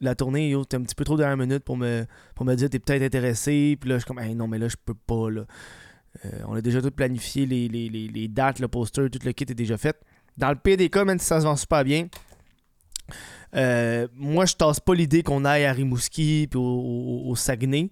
La 0.00 0.14
tournée, 0.14 0.50
yo, 0.50 0.64
t'es 0.64 0.76
un 0.76 0.82
petit 0.82 0.94
peu 0.94 1.04
trop 1.04 1.16
dernière 1.16 1.36
minute 1.36 1.64
pour 1.64 1.76
me, 1.76 2.04
pour 2.34 2.46
me 2.46 2.54
dire 2.54 2.70
t'es 2.70 2.78
peut-être 2.78 3.02
intéressé. 3.02 3.76
Puis 3.80 3.90
là, 3.90 3.96
je 3.96 4.00
suis 4.00 4.06
comme, 4.06 4.20
hey, 4.20 4.34
non, 4.34 4.46
mais 4.46 4.58
là, 4.58 4.68
je 4.68 4.76
peux 4.82 4.94
pas, 4.94 5.30
là. 5.30 5.44
Euh, 6.24 6.30
on 6.46 6.54
a 6.54 6.60
déjà 6.60 6.80
tout 6.80 6.90
planifié, 6.90 7.46
les, 7.46 7.68
les, 7.68 7.88
les, 7.88 8.28
dates, 8.28 8.58
le 8.58 8.68
poster, 8.68 9.08
tout 9.10 9.20
le 9.24 9.32
kit 9.32 9.44
est 9.44 9.54
déjà 9.54 9.76
fait. 9.76 9.96
Dans 10.36 10.50
le 10.50 10.56
PDK, 10.56 10.96
même 10.98 11.18
si 11.18 11.26
ça 11.26 11.40
se 11.40 11.44
vend 11.44 11.56
super 11.56 11.84
bien, 11.84 12.08
euh, 13.54 14.08
moi, 14.14 14.46
je 14.46 14.54
tasse 14.54 14.80
pas 14.80 14.94
l'idée 14.94 15.22
qu'on 15.22 15.44
aille 15.44 15.64
à 15.64 15.72
Rimouski 15.72 16.48
puis 16.50 16.60
au, 16.60 17.34
Saguenay. 17.36 17.90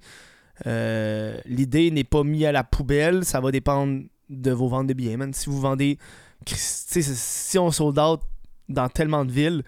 Euh, 0.66 1.38
l'idée 1.44 1.90
n'est 1.90 2.04
pas 2.04 2.24
mise 2.24 2.44
à 2.44 2.52
la 2.52 2.64
poubelle. 2.64 3.24
Ça 3.24 3.40
va 3.40 3.50
dépendre 3.50 4.02
de 4.28 4.50
vos 4.50 4.68
ventes 4.68 4.86
de 4.86 4.94
billets. 4.94 5.16
Même 5.16 5.32
si 5.32 5.48
vous 5.48 5.60
vendez. 5.60 5.98
Si 6.46 7.58
on 7.58 7.70
sold 7.70 7.98
out 7.98 8.20
dans 8.68 8.88
tellement 8.88 9.24
de 9.24 9.32
villes, 9.32 9.64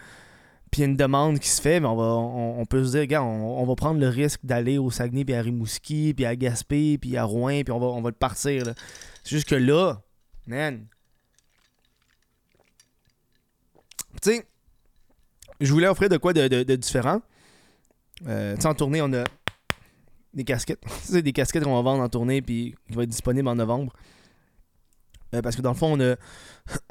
puis 0.70 0.80
il 0.80 0.84
y 0.84 0.84
a 0.84 0.90
une 0.90 0.96
demande 0.96 1.38
qui 1.38 1.48
se 1.48 1.60
fait, 1.60 1.80
mais 1.80 1.86
on, 1.86 1.96
va, 1.96 2.04
on, 2.04 2.64
peut 2.66 2.84
se 2.84 2.90
dire, 2.90 3.00
regarde, 3.00 3.26
on, 3.26 3.64
va 3.64 3.74
prendre 3.74 4.00
le 4.00 4.08
risque 4.08 4.40
d'aller 4.44 4.78
au 4.78 4.90
Saguenay, 4.90 5.24
puis 5.24 5.34
à 5.34 5.42
Rimouski, 5.42 6.14
puis 6.14 6.24
à 6.24 6.36
Gaspé, 6.36 6.98
puis 6.98 7.16
à 7.16 7.24
Rouen, 7.24 7.62
puis 7.64 7.72
on 7.72 7.78
va, 7.78 7.86
on 7.86 8.02
va 8.02 8.10
le 8.10 8.16
partir. 8.16 8.64
C'est 9.24 9.36
juste 9.36 9.48
que 9.48 9.54
là, 9.54 10.02
man. 10.46 10.86
Tu 14.22 14.30
sais, 14.30 14.46
je 15.60 15.72
voulais 15.72 15.88
offrir 15.88 16.08
de 16.08 16.16
quoi 16.16 16.32
de, 16.32 16.74
différent. 16.74 17.20
Euh, 18.26 18.56
en 18.64 18.74
tournée, 18.74 19.00
on 19.00 19.12
a 19.12 19.24
des 20.34 20.44
casquettes. 20.44 20.82
C'est 21.02 21.22
des 21.22 21.32
casquettes 21.32 21.64
qu'on 21.64 21.76
va 21.76 21.82
vendre 21.82 22.02
en 22.02 22.08
tournée 22.08 22.42
puis 22.42 22.74
qui 22.88 22.94
vont 22.94 23.02
être 23.02 23.08
disponibles 23.08 23.48
en 23.48 23.56
novembre. 23.56 23.92
Euh, 25.34 25.42
parce 25.42 25.56
que 25.56 25.62
dans 25.62 25.72
le 25.72 25.76
fond, 25.76 25.98
on 25.98 26.00
a, 26.00 26.16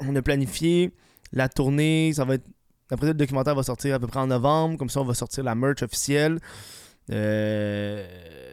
on 0.00 0.14
a 0.16 0.22
planifié 0.22 0.92
la 1.32 1.48
tournée. 1.48 2.12
Ça 2.14 2.24
va 2.24 2.34
être. 2.34 2.46
Après 2.90 3.06
le 3.06 3.14
documentaire 3.14 3.54
va 3.54 3.62
sortir 3.62 3.94
à 3.94 3.98
peu 3.98 4.06
près 4.06 4.20
en 4.20 4.26
novembre. 4.26 4.78
Comme 4.78 4.90
ça, 4.90 5.00
on 5.00 5.04
va 5.04 5.14
sortir 5.14 5.44
la 5.44 5.54
merch 5.54 5.82
officielle. 5.82 6.38
Euh, 7.10 8.06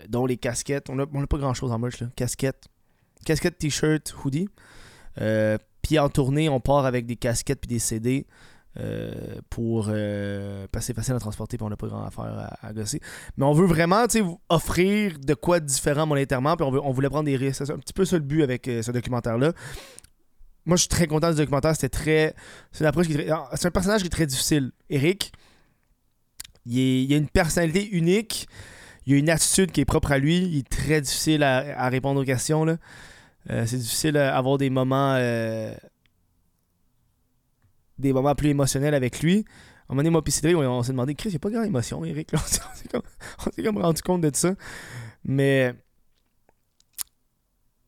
dont 0.08 0.26
les 0.26 0.38
casquettes. 0.38 0.90
On 0.90 0.96
n'a 0.96 1.06
pas 1.06 1.38
grand 1.38 1.54
chose 1.54 1.72
en 1.72 1.80
merch. 1.80 2.00
Là. 2.00 2.08
Casquettes. 2.16 2.66
Casquettes, 3.26 3.58
t-shirt, 3.58 4.16
hoodie. 4.24 4.48
Euh, 5.20 5.58
puis 5.82 6.00
en 6.00 6.10
tournée, 6.10 6.50
on 6.50 6.60
part 6.60 6.86
avec 6.86 7.06
des 7.06 7.16
casquettes 7.16 7.62
puis 7.62 7.68
des 7.68 7.80
CD. 7.80 8.28
Euh, 8.78 9.36
pour 9.50 9.86
euh, 9.88 10.68
facile 10.74 11.14
à 11.16 11.20
transporter 11.20 11.56
puis 11.56 11.66
on 11.66 11.70
n'a 11.70 11.78
pas 11.78 11.88
grand 11.88 12.04
affaire 12.04 12.52
à, 12.62 12.74
gosser. 12.74 13.00
Mais 13.38 13.46
on 13.46 13.54
veut 13.54 13.66
vraiment 13.66 14.06
offrir 14.50 15.18
de 15.18 15.34
quoi 15.34 15.62
de 15.62 15.66
différent 15.66 16.06
monétairement 16.06 16.58
puis 16.58 16.66
on, 16.66 16.92
voulait 16.92 17.08
prendre 17.08 17.24
des 17.24 17.38
risques. 17.38 17.66
C'est 17.66 17.72
un 17.72 17.78
petit 17.78 17.94
peu 17.94 18.04
ça 18.04 18.18
le 18.18 18.24
but 18.24 18.44
avec 18.44 18.68
euh, 18.68 18.82
ce 18.82 18.92
documentaire-là. 18.92 19.54
Moi, 20.66 20.78
je 20.78 20.82
suis 20.82 20.90
très 20.90 21.08
content 21.08 21.30
du 21.30 21.38
documentaire. 21.38 21.76
C'était 21.76 21.90
très. 21.90 22.36
C'est 22.72 22.86
ah, 22.86 23.50
un 23.64 23.72
personnage 23.72 24.02
qui 24.02 24.08
est 24.08 24.10
très 24.10 24.26
difficile. 24.26 24.72
Eric, 24.90 25.32
il, 26.66 27.14
a 27.14 27.18
une 27.18 27.30
personnalité 27.30 27.88
unique. 27.90 28.48
Il 29.06 29.14
a 29.14 29.18
une 29.18 29.30
attitude 29.30 29.72
qui 29.72 29.82
est 29.82 29.86
propre 29.86 30.12
à 30.12 30.18
lui. 30.18 30.38
Il 30.38 30.60
est 30.60 30.70
très 30.70 31.02
difficile 31.02 31.44
à, 31.44 31.90
répondre 31.90 32.22
aux 32.22 32.26
questions. 32.26 32.66
Là. 32.66 32.78
c'est 33.48 33.78
difficile 33.78 34.14
d'avoir 34.14 34.58
des 34.58 34.70
moments 34.70 35.16
des 37.98 38.14
moments 38.14 38.36
plus 38.36 38.50
émotionnels 38.50 38.94
avec 38.94 39.22
lui. 39.22 39.46
À 39.88 39.94
un 39.94 39.96
moment 39.96 40.04
donné, 40.04 40.10
moi 40.10 40.22
et 40.26 40.66
on, 40.66 40.84
s'est 40.84 40.92
demandé, 40.92 41.14
Chris, 41.14 41.30
il 41.30 41.34
n'y 41.34 41.36
a 41.36 41.40
pas 41.40 41.50
grand 41.50 41.64
émotion, 41.64 42.04
Eric. 42.04 42.32
on 42.34 42.38
s'est 42.40 43.64
comme, 43.64 43.78
rendu 43.78 44.02
compte 44.02 44.22
de 44.22 44.32
ça. 44.34 44.54
Mais. 45.24 45.74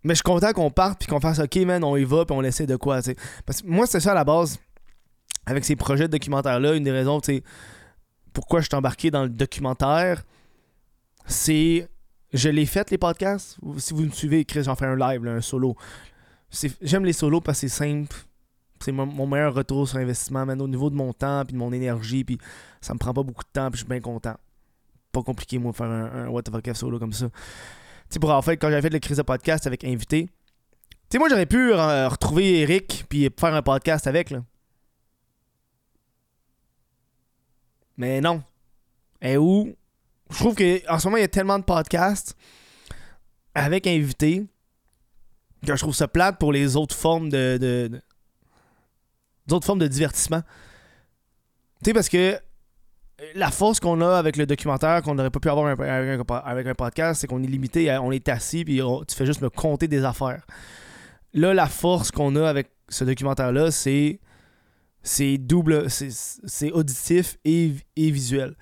Mais 0.07 0.13
je 0.13 0.19
suis 0.19 0.23
content 0.23 0.53
qu'on 0.53 0.71
parte 0.71 0.99
puis 0.99 1.07
qu'on 1.07 1.19
fasse 1.19 1.39
OK, 1.39 1.55
man, 1.57 1.83
on 1.83 1.97
y 1.97 2.03
va 2.03 2.25
puis 2.25 2.35
on 2.35 2.41
essaie 2.43 2.65
de 2.65 2.75
quoi, 2.75 3.01
Parce 3.45 3.61
que 3.61 3.67
moi, 3.67 3.85
c'est 3.85 3.99
ça 3.99 4.11
à 4.11 4.15
la 4.15 4.23
base, 4.23 4.57
avec 5.45 5.65
ces 5.65 5.75
projets 5.75 6.07
de 6.07 6.13
documentaire-là, 6.13 6.75
une 6.75 6.83
des 6.83 6.91
raisons, 6.91 7.19
tu 7.19 7.43
pourquoi 8.33 8.61
je 8.61 8.67
suis 8.67 8.75
embarqué 8.75 9.09
dans 9.11 9.23
le 9.23 9.29
documentaire, 9.29 10.23
c'est. 11.25 11.89
Je 12.33 12.49
l'ai 12.49 12.65
fait, 12.65 12.91
les 12.91 12.97
podcasts. 12.97 13.57
Si 13.77 13.93
vous 13.93 14.03
me 14.03 14.11
suivez, 14.11 14.45
Chris, 14.45 14.63
j'en 14.63 14.75
fais 14.75 14.85
un 14.85 14.95
live, 14.95 15.25
un 15.27 15.41
solo. 15.41 15.75
J'aime 16.81 17.05
les 17.05 17.13
solos 17.13 17.41
parce 17.41 17.61
que 17.61 17.67
c'est 17.67 17.75
simple 17.75 18.15
c'est 18.83 18.91
mon, 18.91 19.27
meilleur 19.27 19.53
retour 19.53 19.87
sur 19.87 19.97
investissement, 19.97 20.45
même 20.45 20.61
au 20.61 20.67
niveau 20.67 20.89
de 20.89 20.95
mon 20.95 21.13
temps 21.13 21.43
puis 21.45 21.53
de 21.53 21.57
mon 21.57 21.71
énergie, 21.71 22.23
puis 22.23 22.37
ça 22.81 22.93
me 22.93 22.99
prend 22.99 23.13
pas 23.13 23.23
beaucoup 23.23 23.43
de 23.43 23.49
temps, 23.51 23.69
puis 23.69 23.79
je 23.79 23.85
suis 23.85 23.89
bien 23.89 23.99
content. 23.99 24.35
Pas 25.11 25.23
compliqué, 25.23 25.57
moi, 25.57 25.71
de 25.71 25.77
faire 25.77 25.87
un, 25.87 26.27
What 26.27 26.43
the 26.43 26.51
fuck 26.51 26.75
solo 26.75 26.99
comme 26.99 27.13
ça. 27.13 27.27
Sais, 28.09 28.19
pour 28.19 28.31
en 28.31 28.41
fait, 28.41 28.57
quand 28.57 28.69
j'avais 28.69 28.81
fait 28.81 28.89
le 28.89 28.99
crise 28.99 29.17
de 29.17 29.21
podcast 29.21 29.67
avec 29.67 29.83
invité, 29.83 30.27
tu 30.27 30.31
sais, 31.11 31.19
moi, 31.19 31.29
j'aurais 31.29 31.45
pu 31.45 31.73
retrouver 31.73 32.61
Eric 32.61 33.05
puis 33.09 33.29
faire 33.37 33.53
un 33.53 33.61
podcast 33.61 34.07
avec, 34.07 34.29
là. 34.29 34.43
Mais 37.97 38.21
non. 38.21 38.43
Et 39.21 39.37
où? 39.37 39.75
Je 40.29 40.35
trouve 40.35 40.55
qu'en 40.55 40.99
ce 40.99 41.07
moment, 41.07 41.17
il 41.17 41.21
y 41.21 41.23
a 41.23 41.29
tellement 41.29 41.57
de 41.57 41.63
podcasts 41.63 42.35
avec 43.55 43.87
invité 43.87 44.45
que 45.65 45.75
je 45.75 45.81
trouve 45.81 45.95
ça 45.95 46.07
plate 46.07 46.37
pour 46.37 46.51
les 46.53 46.75
autres 46.75 46.95
formes 46.95 47.29
de 47.29 48.01
d'autres 49.47 49.65
formes 49.65 49.79
de 49.79 49.87
divertissement. 49.87 50.41
Tu 51.83 51.85
sais, 51.85 51.93
parce 51.93 52.09
que 52.09 52.39
la 53.35 53.51
force 53.51 53.79
qu'on 53.79 54.01
a 54.01 54.15
avec 54.17 54.37
le 54.37 54.45
documentaire, 54.45 55.01
qu'on 55.01 55.15
n'aurait 55.15 55.31
pas 55.31 55.39
pu 55.39 55.49
avoir 55.49 55.67
avec 55.67 56.67
un, 56.67 56.75
podcast, 56.75 57.21
c'est 57.21 57.27
qu'on 57.27 57.41
est 57.41 57.47
limité, 57.47 57.95
on 57.97 58.11
est 58.11 58.29
assis, 58.29 58.63
puis 58.63 58.81
tu 59.07 59.15
fais 59.15 59.25
juste 59.25 59.41
me 59.41 59.49
compter 59.49 59.87
des 59.87 60.03
affaires. 60.03 60.45
Là, 61.33 61.53
la 61.53 61.67
force 61.67 62.11
qu'on 62.11 62.35
a 62.35 62.47
avec 62.47 62.69
ce 62.89 63.03
documentaire-là, 63.03 63.71
c'est 63.71 64.19
double, 65.37 65.87
c'est 65.89 66.71
auditif 66.71 67.37
et 67.43 67.73
visuel. 67.95 68.55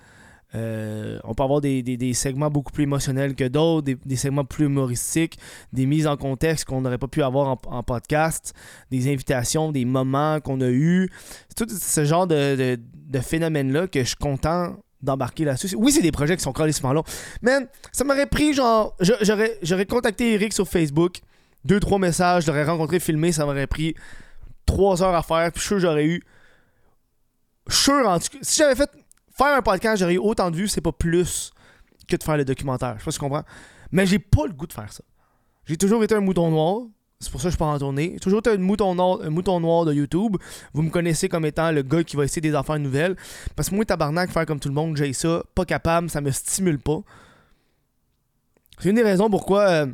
Euh, 0.56 1.18
on 1.24 1.34
peut 1.34 1.42
avoir 1.42 1.60
des, 1.60 2.12
segments 2.14 2.50
beaucoup 2.50 2.72
plus 2.72 2.84
émotionnels 2.84 3.34
que 3.34 3.44
d'autres, 3.44 3.92
des, 4.04 4.16
segments 4.16 4.44
plus 4.44 4.66
humoristiques, 4.66 5.38
des 5.72 5.86
mises 5.86 6.06
en 6.06 6.16
contexte 6.16 6.64
qu'on 6.64 6.80
n'aurait 6.80 6.98
pas 6.98 7.08
pu 7.08 7.22
avoir 7.22 7.58
en, 7.66 7.82
podcast, 7.82 8.54
des 8.90 9.12
invitations, 9.12 9.70
des 9.72 9.84
moments 9.84 10.40
qu'on 10.40 10.60
a 10.60 10.68
eus. 10.68 11.10
C'est 11.48 11.66
tout 11.66 11.74
ce 11.74 12.04
genre 12.04 12.26
de, 12.26 12.78
de, 12.96 13.20
phénomène-là 13.20 13.86
que 13.86 14.00
je 14.00 14.08
suis 14.08 14.16
content 14.16 14.76
d'embarquer 15.02 15.44
là-dessus. 15.44 15.76
Oui, 15.76 15.92
c'est 15.92 16.02
des 16.02 16.12
projets 16.12 16.36
qui 16.36 16.42
sont 16.42 16.52
carrément 16.52 16.92
longs. 16.92 17.04
Mais 17.42 17.58
ça 17.92 18.04
m'aurait 18.04 18.26
pris 18.26 18.54
genre. 18.54 18.96
J'aurais 19.00 19.86
contacté 19.86 20.34
Eric 20.34 20.52
sur 20.52 20.66
Facebook, 20.66 21.20
deux, 21.64 21.80
trois 21.80 21.98
messages, 21.98 22.44
je 22.44 22.48
l'aurais 22.48 22.64
rencontré, 22.64 22.98
filmé, 22.98 23.32
ça 23.32 23.44
m'aurait 23.44 23.66
pris 23.66 23.94
trois 24.64 25.02
heures 25.02 25.14
à 25.14 25.22
faire, 25.22 25.52
puis 25.52 25.60
je 25.60 25.66
suis 25.66 25.68
sûr 25.68 25.78
j'aurais 25.78 26.06
eu. 26.06 26.22
Sûr, 27.68 28.08
en 28.08 28.18
tout 28.18 28.28
cas. 28.32 28.38
Si 28.42 28.58
j'avais 28.58 28.76
fait 28.76 28.90
faire 29.36 29.56
un 29.56 29.62
podcast, 29.62 30.00
j'aurais 30.00 30.16
autant 30.16 30.50
de 30.50 30.56
vues, 30.56 30.68
c'est 30.68 30.80
pas 30.80 30.92
plus 30.92 31.52
que 32.08 32.16
de 32.16 32.22
faire 32.22 32.36
le 32.36 32.44
documentaire. 32.44 32.94
Je 32.94 33.00
sais 33.00 33.04
pas 33.04 33.10
si 33.10 33.18
tu 33.18 33.24
comprends. 33.24 33.44
Mais 33.92 34.06
j'ai 34.06 34.18
pas 34.18 34.46
le 34.46 34.52
goût 34.52 34.66
de 34.66 34.72
faire 34.72 34.92
ça. 34.92 35.02
J'ai 35.66 35.76
toujours 35.76 36.02
été 36.04 36.14
un 36.14 36.20
mouton 36.20 36.50
noir. 36.50 36.82
C'est 37.18 37.30
pour 37.30 37.40
ça 37.40 37.48
que 37.48 37.52
je 37.52 37.58
pars 37.58 37.68
en 37.68 37.78
tournée. 37.78 38.10
J'ai 38.14 38.20
toujours 38.20 38.40
été 38.40 38.50
un 38.50 38.58
mouton, 38.58 38.94
noir, 38.94 39.20
un 39.22 39.30
mouton 39.30 39.58
noir 39.58 39.84
de 39.84 39.92
YouTube. 39.92 40.36
Vous 40.74 40.82
me 40.82 40.90
connaissez 40.90 41.28
comme 41.28 41.46
étant 41.46 41.72
le 41.72 41.82
gars 41.82 42.04
qui 42.04 42.14
va 42.14 42.24
essayer 42.24 42.42
des 42.42 42.54
affaires 42.54 42.78
nouvelles. 42.78 43.16
Parce 43.56 43.70
que 43.70 43.74
moi, 43.74 43.84
tabarnak, 43.84 44.30
faire 44.30 44.44
comme 44.44 44.60
tout 44.60 44.68
le 44.68 44.74
monde, 44.74 44.96
j'ai 44.96 45.12
ça. 45.12 45.42
Pas 45.54 45.64
capable, 45.64 46.10
ça 46.10 46.20
me 46.20 46.30
stimule 46.30 46.78
pas. 46.78 47.00
C'est 48.78 48.90
une 48.90 48.96
des 48.96 49.02
raisons 49.02 49.30
pourquoi 49.30 49.62
euh, 49.62 49.86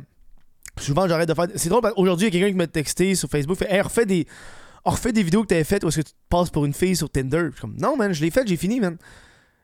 souvent 0.77 1.07
j'arrête 1.07 1.29
de 1.29 1.33
faire. 1.33 1.47
C'est 1.55 1.69
drôle, 1.69 1.81
aujourd'hui, 1.95 2.27
il 2.27 2.33
y 2.33 2.37
a 2.37 2.39
quelqu'un 2.39 2.51
qui 2.51 2.57
m'a 2.57 2.67
texté 2.67 3.15
sur 3.15 3.29
Facebook. 3.29 3.57
Fait, 3.57 3.71
hey, 3.73 3.81
refais 3.81 4.05
des, 4.05 4.27
refais 4.83 5.13
des 5.13 5.23
vidéos 5.23 5.43
que 5.43 5.47
t'avais 5.47 5.63
faites 5.63 5.83
où 5.85 5.87
est-ce 5.87 6.01
que 6.01 6.07
tu 6.07 6.13
passes 6.29 6.49
pour 6.49 6.65
une 6.65 6.73
fille 6.73 6.95
sur 6.95 7.09
Tinder. 7.09 7.49
Comme, 7.59 7.75
non, 7.77 7.95
man, 7.95 8.11
je 8.13 8.21
l'ai 8.21 8.31
fait, 8.31 8.45
j'ai 8.45 8.57
fini, 8.57 8.81
man. 8.81 8.97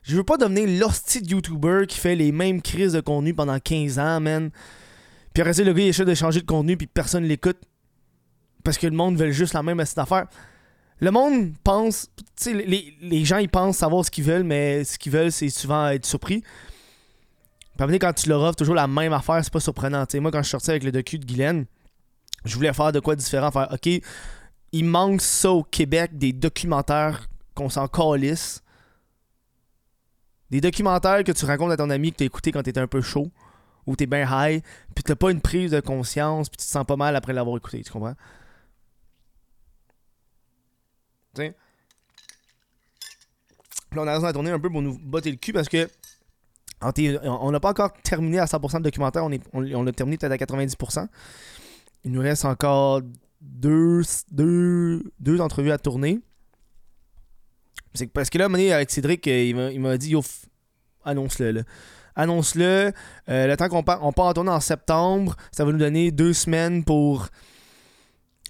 Je 0.03 0.15
veux 0.15 0.24
pas 0.24 0.38
devenir 0.38 0.68
l'hostie 0.79 1.22
de 1.22 1.29
YouTuber 1.29 1.86
qui 1.88 2.00
fait 2.00 2.15
les 2.15 2.32
mêmes 2.32 2.62
crises 2.62 2.94
de 2.94 3.01
contenu 3.01 3.34
pendant 3.34 3.60
15 3.60 4.00
ans, 4.00 4.20
man. 4.20 4.50
Puis 5.34 5.41
après 5.41 5.63
le 5.63 5.74
gars, 5.74 5.84
il 5.84 5.88
essaie 5.89 6.06
de 6.06 6.13
changer 6.13 6.41
de 6.41 6.46
contenu, 6.46 6.77
puis 6.77 6.88
personne 6.88 7.24
l'écoute. 7.24 7.58
Parce 8.63 8.77
que 8.77 8.88
le 8.88 8.96
monde 8.96 9.18
veut 9.18 9.32
juste 9.32 9.53
la 9.53 9.63
même 9.63 9.79
affaire. 9.79 10.27
Le 11.00 11.12
monde 11.12 11.53
pense. 11.63 12.08
Tu 12.18 12.24
sais, 12.36 12.53
les, 12.53 12.94
les, 13.01 13.24
gens, 13.24 13.38
ils 13.38 13.50
pensent 13.50 13.77
savoir 13.77 14.03
ce 14.03 14.12
qu'ils 14.12 14.25
veulent, 14.25 14.44
mais 14.44 14.84
ce 14.84 14.98
qu'ils 14.98 15.12
veulent, 15.12 15.32
c'est 15.32 15.50
souvent 15.50 15.88
être 15.89 16.06
surpris. 16.06 16.44
Puis 17.77 18.00
quand 18.00 18.13
tu 18.13 18.27
leur 18.27 18.41
offres 18.41 18.58
toujours 18.58 18.75
la 18.75 18.88
même 18.88 19.13
affaire, 19.13 19.39
c'est 19.41 19.53
pas 19.53 19.62
surprenant. 19.62 20.06
sais, 20.10 20.20
moi, 20.20 20.32
quand 20.32 20.39
je 20.39 20.44
suis 20.44 20.51
sorti 20.51 20.72
avec 20.72 20.84
le 20.84 20.91
docu 20.91 21.18
de 21.18 21.25
Guylaine, 21.25 21.65
je 22.44 22.56
voulais 22.56 22.74
faire 22.74 22.91
de 22.91 23.00
quoi 23.00 23.15
différent. 23.15 23.51
Faire, 23.51 23.70
OK, 23.72 23.89
il 24.72 24.86
manque 24.86 25.22
ça 25.22 25.51
au 25.51 25.63
Québec, 25.63 26.18
des 26.18 26.34
documentaires 26.34 27.29
qu'on 27.56 27.70
s'en 27.70 27.88
calisse 27.88 28.62
des 30.51 30.62
documentaires 30.62 31.24
que 31.24 31.32
tu 31.32 31.46
racontes 31.46 31.72
à 31.72 31.77
ton 31.77 31.89
ami 31.89 32.12
que 32.12 32.18
tu 32.18 32.24
as 32.24 32.27
écouté 32.27 32.51
quand 32.51 32.63
tu 32.63 32.70
étais 32.70 32.79
un 32.79 32.88
peu 32.88 33.01
chaud 33.01 33.32
ou 33.86 33.96
tu 33.96 34.03
es 34.03 34.08
bien 34.08 34.27
high, 34.29 34.63
puis 34.94 35.03
tu 35.03 35.15
pas 35.15 35.32
une 35.32 35.41
prise 35.41 35.72
de 35.72 35.79
conscience, 35.79 36.50
puis 36.50 36.58
tu 36.58 36.65
te 36.65 36.72
sens 36.72 36.86
pas 36.86 36.96
mal 36.96 37.15
après 37.15 37.34
l'avoir 37.34 37.58
écouté, 37.58 37.82
tu 37.84 37.91
comprends? 37.91 38.15
Tiens. 41.34 41.53
Là, 43.94 44.03
on 44.03 44.08
a 44.08 44.13
raison 44.13 44.27
à 44.27 44.34
tourner 44.34 44.51
un 44.51 44.60
peu 44.60 44.70
pour 44.70 44.82
nous 44.82 45.00
botter 45.00 45.32
le 45.32 45.38
cul 45.38 45.53
parce 45.53 45.70
que 45.70 45.89
on 46.82 47.51
n'a 47.51 47.60
pas 47.60 47.72
encore 47.72 47.94
terminé 48.03 48.39
à 48.39 48.46
100% 48.46 48.77
de 48.77 48.84
documentaire, 48.84 49.25
on, 49.25 49.32
est, 49.32 49.41
on, 49.53 49.63
on 49.63 49.91
terminé 49.91 50.18
peut-être 50.18 50.32
à 50.32 50.38
90%. 50.38 51.08
Il 52.06 52.12
nous 52.12 52.22
reste 52.22 52.46
encore 52.46 53.01
deux, 53.41 54.01
deux, 54.32 55.03
deux 55.20 55.41
entrevues 55.41 55.72
à 55.72 55.77
tourner. 55.77 56.22
C'est 57.93 58.08
parce 58.08 58.29
que 58.29 58.38
là, 58.38 58.46
à 58.46 58.48
un 58.48 58.53
avec 58.72 58.91
Cédric, 58.91 59.27
euh, 59.27 59.72
il 59.74 59.79
m'a- 59.79 59.98
dit 59.98 60.12
Yo, 60.12 60.22
annonce-le. 61.03 61.63
Annonce-le. 62.15 62.91
Euh, 63.29 63.48
le 63.48 63.58
temps 63.58 63.69
qu'on 63.69 63.84
part, 63.84 64.05
on 64.05 64.12
part 64.12 64.25
en 64.27 64.34
tournée 64.34 64.51
en 64.51 64.60
septembre, 64.60 65.36
ça 65.51 65.63
va 65.65 65.72
nous 65.72 65.77
donner 65.77 66.12
deux 66.12 66.34
semaines 66.34 66.84
pour 66.84 67.27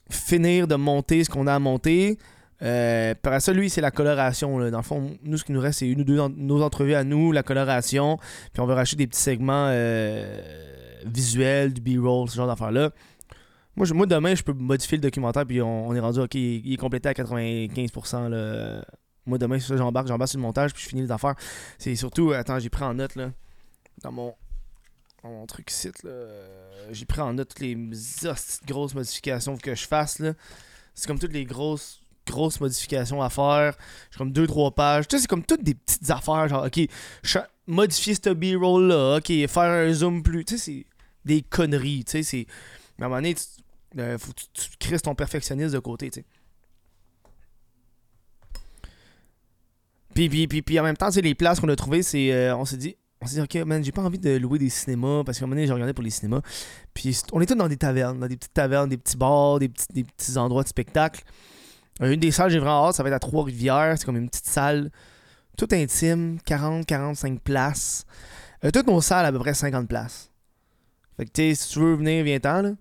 finir 0.10 0.68
de 0.68 0.76
monter 0.76 1.24
ce 1.24 1.30
qu'on 1.30 1.48
a 1.48 1.54
à 1.54 1.60
monter. 1.60 2.18
Euh, 2.62 3.14
par 3.22 3.42
ça, 3.42 3.54
lui, 3.54 3.70
c'est 3.70 3.80
la 3.82 3.92
coloration. 3.92 4.58
là. 4.60 4.70
Dans 4.72 4.80
le 4.80 4.84
fond, 4.84 5.18
nous, 5.24 5.38
ce 5.38 5.46
qui 5.46 5.52
nous 5.54 5.62
reste, 5.62 5.80
c'est 5.80 5.88
une 5.88 6.02
ou 6.02 6.04
deux 6.04 6.20
nos 6.36 6.62
entrevues 6.62 6.96
à 6.96 7.04
nous, 7.04 7.32
la 7.32 7.44
coloration. 7.44 8.18
Puis 8.52 8.62
on 8.62 8.66
va 8.66 8.76
racheter 8.76 8.98
des 8.98 9.08
petits 9.08 9.22
segments 9.22 9.70
visuels, 11.06 11.74
du 11.74 11.82
B-roll, 11.82 12.30
ce 12.30 12.36
genre 12.36 12.48
d'affaires-là. 12.48 12.92
Moi, 13.76 14.06
demain, 14.08 14.36
je 14.36 14.44
peux 14.44 14.52
modifier 14.52 14.98
le 14.98 15.02
documentaire, 15.04 15.46
puis 15.46 15.62
on, 15.62 15.88
on 15.88 15.96
est 15.96 16.00
rendu, 16.02 16.20
ok, 16.20 16.36
il 16.36 16.66
il 16.66 16.74
est 16.74 16.78
complété 16.78 17.08
à 17.08 17.14
95%. 17.14 18.28
Là. 18.28 18.84
Moi, 19.30 19.38
demain, 19.38 19.60
c'est 19.60 19.68
ça, 19.68 19.78
j'embarque, 19.78 20.08
j'embarque 20.08 20.30
sur 20.30 20.40
le 20.40 20.44
montage, 20.44 20.74
puis 20.74 20.84
je 20.84 20.90
finis 20.90 21.04
les 21.04 21.12
affaires. 21.12 21.36
C'est 21.78 21.96
surtout, 21.96 22.32
attends, 22.32 22.60
j'ai 22.60 22.70
pris 22.70 22.84
en 22.84 22.96
note, 22.96 23.16
là, 23.16 23.32
dans 24.02 24.12
mon, 24.12 24.36
truc 25.48 25.70
site, 25.70 26.04
là, 26.04 26.10
euh, 26.12 26.88
j'ai 26.92 27.06
pris 27.06 27.22
en 27.22 27.34
note 27.34 27.50
toutes 27.50 27.60
les 27.60 27.78
grosses 28.66 28.96
modifications 28.96 29.58
que 29.58 29.76
je 29.76 29.88
fasse, 29.88 30.20
là. 30.20 30.34
C'est 30.96 31.08
comme 31.08 31.20
toutes 31.20 31.34
les 31.34 31.46
grosses 31.46 32.02
grosses 32.30 32.60
modifications 32.60 33.22
à 33.22 33.30
faire. 33.30 33.76
J'ai 34.12 34.18
comme 34.18 34.32
deux, 34.32 34.48
trois 34.48 34.72
pages. 34.72 35.08
Tu 35.08 35.16
sais, 35.16 35.22
c'est 35.22 35.28
comme 35.28 35.46
toutes 35.46 35.64
des 35.64 35.74
petites 35.76 36.10
affaires. 36.10 36.48
Genre, 36.48 36.66
OK, 36.66 36.80
modifier 37.68 38.16
ce 38.16 38.30
B-roll-là. 38.30 39.18
OK, 39.18 39.28
faire 39.28 39.64
un 39.64 39.94
zoom 39.94 40.24
plus. 40.24 40.46
Tu 40.46 40.58
sais, 40.58 40.64
c'est 40.64 40.86
des 41.26 41.42
conneries. 41.42 42.04
Tu 42.06 42.12
sais, 42.12 42.24
c'est. 42.24 42.46
À 43.00 43.06
un 43.06 43.08
moment 43.08 43.18
donné, 43.18 43.36
tu, 43.36 43.44
euh, 43.98 44.18
faut 44.18 44.34
que 44.34 44.42
tu 44.54 44.70
crises 44.80 45.02
ton 45.02 45.16
perfectionniste 45.16 45.74
de 45.74 45.80
côté, 45.80 46.10
tu 46.10 46.20
sais. 46.20 46.26
Puis, 50.14 50.30
puis, 50.30 50.48
puis, 50.48 50.62
puis 50.62 50.80
en 50.80 50.84
même 50.84 50.98
temps, 50.98 51.10
les 51.22 51.36
places 51.36 51.60
qu'on 51.60 51.70
a 51.70 51.76
trouvées, 51.76 52.04
c'est. 52.04 52.32
euh, 52.32 52.56
on 52.56 52.66
s'est 52.66 52.78
dit. 52.78 52.96
On 53.22 53.28
s'est 53.28 53.36
dit, 53.36 53.42
ok, 53.42 53.68
man, 53.68 53.84
j'ai 53.84 53.92
pas 53.92 54.02
envie 54.02 54.18
de 54.18 54.38
louer 54.38 54.60
des 54.60 54.70
cinémas 54.70 55.24
parce 55.26 55.38
qu'à 55.38 55.44
un 55.44 55.48
moment 55.48 55.56
donné, 55.56 55.68
j'ai 55.68 55.74
regardé 55.74 55.94
pour 55.94 56.04
les 56.04 56.10
cinémas. 56.10 56.42
Puis 56.94 57.20
on 57.34 57.42
était 57.42 57.54
dans 57.54 57.68
des 57.68 57.76
tavernes, 57.76 58.18
dans 58.18 58.28
des 58.28 58.38
petites 58.38 58.54
tavernes, 58.54 58.90
des 58.90 58.98
petits 58.98 59.18
bars, 59.18 59.60
des 59.60 59.68
petits, 59.68 59.88
des 59.94 60.04
petits 60.06 60.38
endroits 60.38 60.64
de 60.64 60.70
spectacle. 60.70 61.24
Euh, 62.02 62.14
Une 62.14 62.20
des 62.20 62.32
salles, 62.32 62.50
j'ai 62.50 62.60
vraiment 62.60 62.88
hâte, 62.88 62.96
ça 62.96 63.04
va 63.04 63.10
être 63.10 63.16
à 63.16 63.20
Trois-Rivières. 63.20 63.96
C'est 63.98 64.06
comme 64.06 64.16
une 64.16 64.30
petite 64.30 64.46
salle, 64.46 64.90
toute 65.58 65.74
intime, 65.74 66.38
40-45 66.48 67.40
places. 67.40 68.06
Euh, 68.64 68.72
toutes 68.72 68.88
nos 68.88 69.02
salles, 69.02 69.26
à 69.26 69.32
peu 69.34 69.40
près 69.40 69.54
50 69.54 69.88
places. 69.90 70.32
Fait 71.18 71.26
que, 71.26 71.32
tu 71.32 71.42
sais, 71.42 71.56
si 71.56 71.74
tu 71.74 71.80
veux 71.80 71.96
venir, 71.96 72.24
viens-t'en, 72.24 72.62
là. 72.62 72.72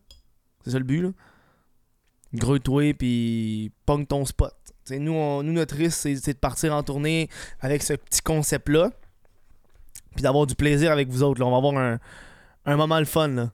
C'est 0.64 0.70
ça 0.70 0.78
le 0.78 0.84
but, 0.84 1.02
là. 1.02 1.10
Grouille-toi, 2.34 2.94
puis 2.94 3.72
pong 3.86 4.06
ton 4.06 4.24
spot. 4.24 4.54
Nous, 4.90 5.42
notre 5.42 5.76
risque, 5.76 5.98
c'est 5.98 6.32
de 6.32 6.38
partir 6.38 6.74
en 6.74 6.82
tournée 6.82 7.28
avec 7.60 7.82
ce 7.82 7.94
petit 7.94 8.22
concept-là. 8.22 8.90
Puis 10.14 10.22
d'avoir 10.22 10.46
du 10.46 10.54
plaisir 10.54 10.90
avec 10.90 11.08
vous 11.08 11.22
autres, 11.22 11.40
là. 11.40 11.46
On 11.46 11.50
va 11.50 11.58
avoir 11.58 11.76
un, 11.76 11.98
un 12.64 12.76
moment 12.76 12.98
le 12.98 13.04
fun, 13.04 13.28
là. 13.28 13.50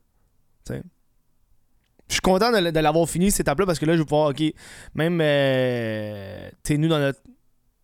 Je 2.09 2.15
suis 2.15 2.21
content 2.21 2.53
de, 2.53 2.81
l'avoir 2.81 3.09
fini, 3.09 3.31
cette 3.31 3.41
étape-là, 3.41 3.67
parce 3.67 3.79
que 3.79 3.87
là, 3.87 3.95
je 3.95 3.99
vais 3.99 4.05
pouvoir, 4.05 4.31
OK, 4.31 4.43
même, 4.95 5.21
euh, 5.23 6.51
nous, 6.71 6.89
dans 6.89 6.99
notre, 6.99 7.21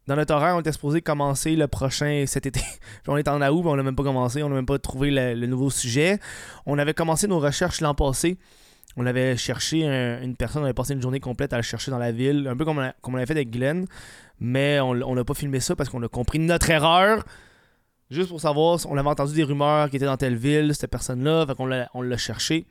dans 0.06 0.16
notre 0.16 0.34
horaire, 0.34 0.56
on 0.56 0.60
était 0.60 0.72
supposé 0.72 1.00
commencer 1.00 1.56
le 1.56 1.66
prochain 1.68 2.24
cet 2.26 2.46
été. 2.46 2.60
On 3.08 3.16
est 3.16 3.28
en 3.28 3.40
août, 3.40 3.62
on 3.64 3.76
n'a 3.76 3.82
même 3.82 3.96
pas 3.96 4.02
commencé, 4.02 4.42
on 4.42 4.48
n'a 4.48 4.56
même 4.56 4.66
pas 4.66 4.78
trouvé 4.78 5.10
le 5.10 5.46
nouveau 5.46 5.70
sujet. 5.70 6.18
On 6.66 6.78
avait 6.78 6.94
commencé 6.94 7.28
nos 7.28 7.38
recherches 7.38 7.80
l'an 7.80 7.94
passé. 7.94 8.36
On 8.96 9.06
avait 9.06 9.36
cherché 9.36 9.86
un- 9.86 10.20
une 10.22 10.36
personne, 10.36 10.62
on 10.62 10.64
avait 10.64 10.74
passé 10.74 10.94
une 10.94 11.02
journée 11.02 11.20
complète 11.20 11.52
à 11.52 11.56
le 11.56 11.62
chercher 11.62 11.90
dans 11.90 11.98
la 11.98 12.10
ville, 12.12 12.48
un 12.48 12.56
peu 12.56 12.64
comme 12.64 12.78
on, 12.78 12.82
a- 12.82 13.16
avait 13.16 13.26
fait 13.26 13.32
avec 13.34 13.50
Glenn, 13.50 13.86
mais 14.40 14.80
on, 14.80 15.14
n'a 15.14 15.24
pas 15.24 15.34
filmé 15.34 15.60
ça 15.60 15.76
parce 15.76 15.88
qu'on 15.88 16.02
a 16.02 16.08
compris 16.08 16.38
notre 16.38 16.68
erreur. 16.70 17.24
Juste 18.10 18.30
pour 18.30 18.40
savoir, 18.40 18.80
on 18.88 18.96
avait 18.98 19.08
entendu 19.08 19.34
des 19.34 19.44
rumeurs 19.44 19.88
qui 19.88 19.96
étaient 19.96 20.06
dans 20.06 20.16
telle 20.16 20.34
ville, 20.36 20.74
cette 20.74 20.90
personne-là, 20.90 21.46
fait 21.46 21.54
qu'on 21.54 21.66
l'a, 21.66 21.88
on 21.94 22.02
l'a 22.02 22.16
cherché. 22.16 22.66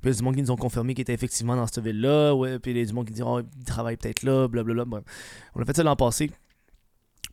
Puis 0.00 0.10
il 0.10 0.12
y 0.12 0.14
a 0.14 0.18
du 0.18 0.22
monde 0.22 0.36
qui 0.36 0.42
nous 0.42 0.52
ont 0.52 0.56
confirmé 0.56 0.94
qu'il 0.94 1.02
était 1.02 1.12
effectivement 1.14 1.56
dans 1.56 1.66
cette 1.66 1.82
ville-là. 1.82 2.32
Ouais, 2.36 2.60
puis 2.60 2.70
il 2.70 2.78
y 2.78 2.80
a 2.80 2.84
du 2.84 2.92
monde 2.92 3.06
qui 3.08 3.14
dit 3.14 3.22
oh, 3.24 3.40
il 3.40 3.64
travaille 3.64 3.96
peut-être 3.96 4.22
là, 4.22 4.46
blablabla. 4.46 5.00
On 5.56 5.60
a 5.60 5.64
fait 5.64 5.74
ça 5.76 5.82
l'an 5.82 5.96
passé. 5.96 6.30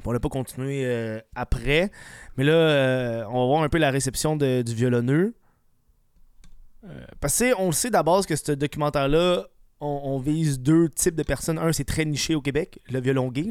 On 0.03 0.13
n'a 0.13 0.19
pas 0.19 0.29
continué 0.29 0.81
euh, 0.83 1.19
après. 1.35 1.91
Mais 2.37 2.43
là, 2.43 2.53
euh, 2.53 3.23
on 3.29 3.41
va 3.41 3.45
voir 3.45 3.61
un 3.63 3.69
peu 3.69 3.77
la 3.77 3.91
réception 3.91 4.35
du 4.35 4.63
violonneux. 4.73 5.35
Euh, 6.85 7.05
parce 7.19 7.39
que 7.39 7.55
on 7.59 7.67
le 7.67 7.71
sait 7.73 7.89
d'abord 7.89 8.25
que 8.25 8.35
ce 8.35 8.51
documentaire-là, 8.51 9.47
on, 9.81 10.19
vise 10.19 10.59
deux 10.59 10.89
types 10.89 11.15
de 11.15 11.23
personnes. 11.23 11.59
Un, 11.59 11.71
c'est 11.73 11.83
très 11.83 12.05
niché 12.05 12.33
au 12.33 12.41
Québec, 12.41 12.79
le 12.89 12.99
violon 13.01 13.29
gay. 13.29 13.45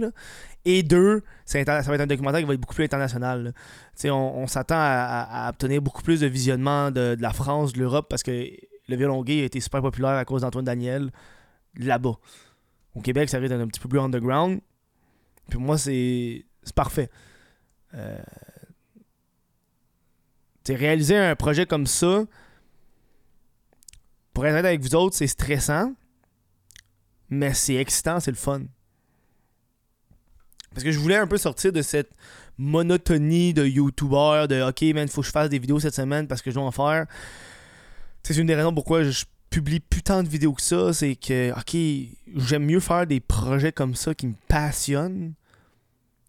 Et 0.64 0.82
deux, 0.82 1.22
ça 1.44 1.62
va 1.62 1.78
être 1.78 2.00
un 2.00 2.06
documentaire 2.06 2.40
qui 2.40 2.46
va 2.46 2.54
être 2.54 2.60
beaucoup 2.60 2.74
plus 2.74 2.84
international. 2.84 3.54
On, 4.04 4.46
s'attend 4.46 4.78
à, 4.78 5.48
obtenir 5.50 5.82
beaucoup 5.82 6.02
plus 6.02 6.20
de 6.20 6.26
visionnement 6.26 6.90
de, 6.90 7.16
la 7.20 7.32
France, 7.32 7.74
de 7.74 7.80
l'Europe, 7.80 8.06
parce 8.08 8.22
que 8.22 8.30
le 8.88 8.96
violon 8.96 9.22
gay 9.22 9.42
a 9.42 9.44
été 9.44 9.60
super 9.60 9.82
populaire 9.82 10.12
à 10.12 10.24
cause 10.24 10.42
d'Antoine 10.42 10.64
Daniel 10.64 11.10
là-bas. 11.76 12.16
Au 12.94 13.00
Québec, 13.00 13.28
ça 13.28 13.38
risque 13.38 13.52
d'être 13.52 13.62
un 13.62 13.68
petit 13.68 13.80
peu 13.80 13.88
plus 13.88 14.00
underground. 14.00 14.60
Puis 15.48 15.58
moi, 15.58 15.76
c'est 15.78 16.44
parfait. 16.74 17.10
Euh... 17.94 18.18
réaliser 20.68 21.16
un 21.16 21.36
projet 21.36 21.66
comme 21.66 21.86
ça, 21.86 22.24
pour 24.34 24.44
être 24.46 24.56
avec 24.56 24.80
vous 24.80 24.94
autres, 24.94 25.16
c'est 25.16 25.28
stressant, 25.28 25.94
mais 27.30 27.54
c'est 27.54 27.76
excitant, 27.76 28.20
c'est 28.20 28.32
le 28.32 28.36
fun. 28.36 28.62
Parce 30.70 30.82
que 30.82 30.90
je 30.90 30.98
voulais 30.98 31.16
un 31.16 31.28
peu 31.28 31.38
sortir 31.38 31.72
de 31.72 31.82
cette 31.82 32.10
monotonie 32.58 33.54
de 33.54 33.64
YouTuber, 33.64 34.46
de 34.48 34.68
OK, 34.68 34.82
man, 34.94 35.08
faut 35.08 35.20
que 35.20 35.28
je 35.28 35.32
fasse 35.32 35.48
des 35.48 35.60
vidéos 35.60 35.78
cette 35.78 35.94
semaine 35.94 36.26
parce 36.26 36.42
que 36.42 36.50
je 36.50 36.56
dois 36.56 36.64
en 36.64 36.72
faire. 36.72 37.06
C'est 38.24 38.36
une 38.36 38.46
des 38.46 38.56
raisons 38.56 38.74
pourquoi 38.74 39.04
je 39.04 39.24
publie 39.50 39.78
plus 39.78 40.02
tant 40.02 40.22
de 40.24 40.28
vidéos 40.28 40.52
que 40.52 40.62
ça, 40.62 40.92
c'est 40.92 41.14
que, 41.14 41.52
OK, 41.52 41.76
j'aime 42.34 42.64
mieux 42.64 42.80
faire 42.80 43.06
des 43.06 43.20
projets 43.20 43.70
comme 43.70 43.94
ça 43.94 44.14
qui 44.14 44.26
me 44.26 44.34
passionnent, 44.48 45.34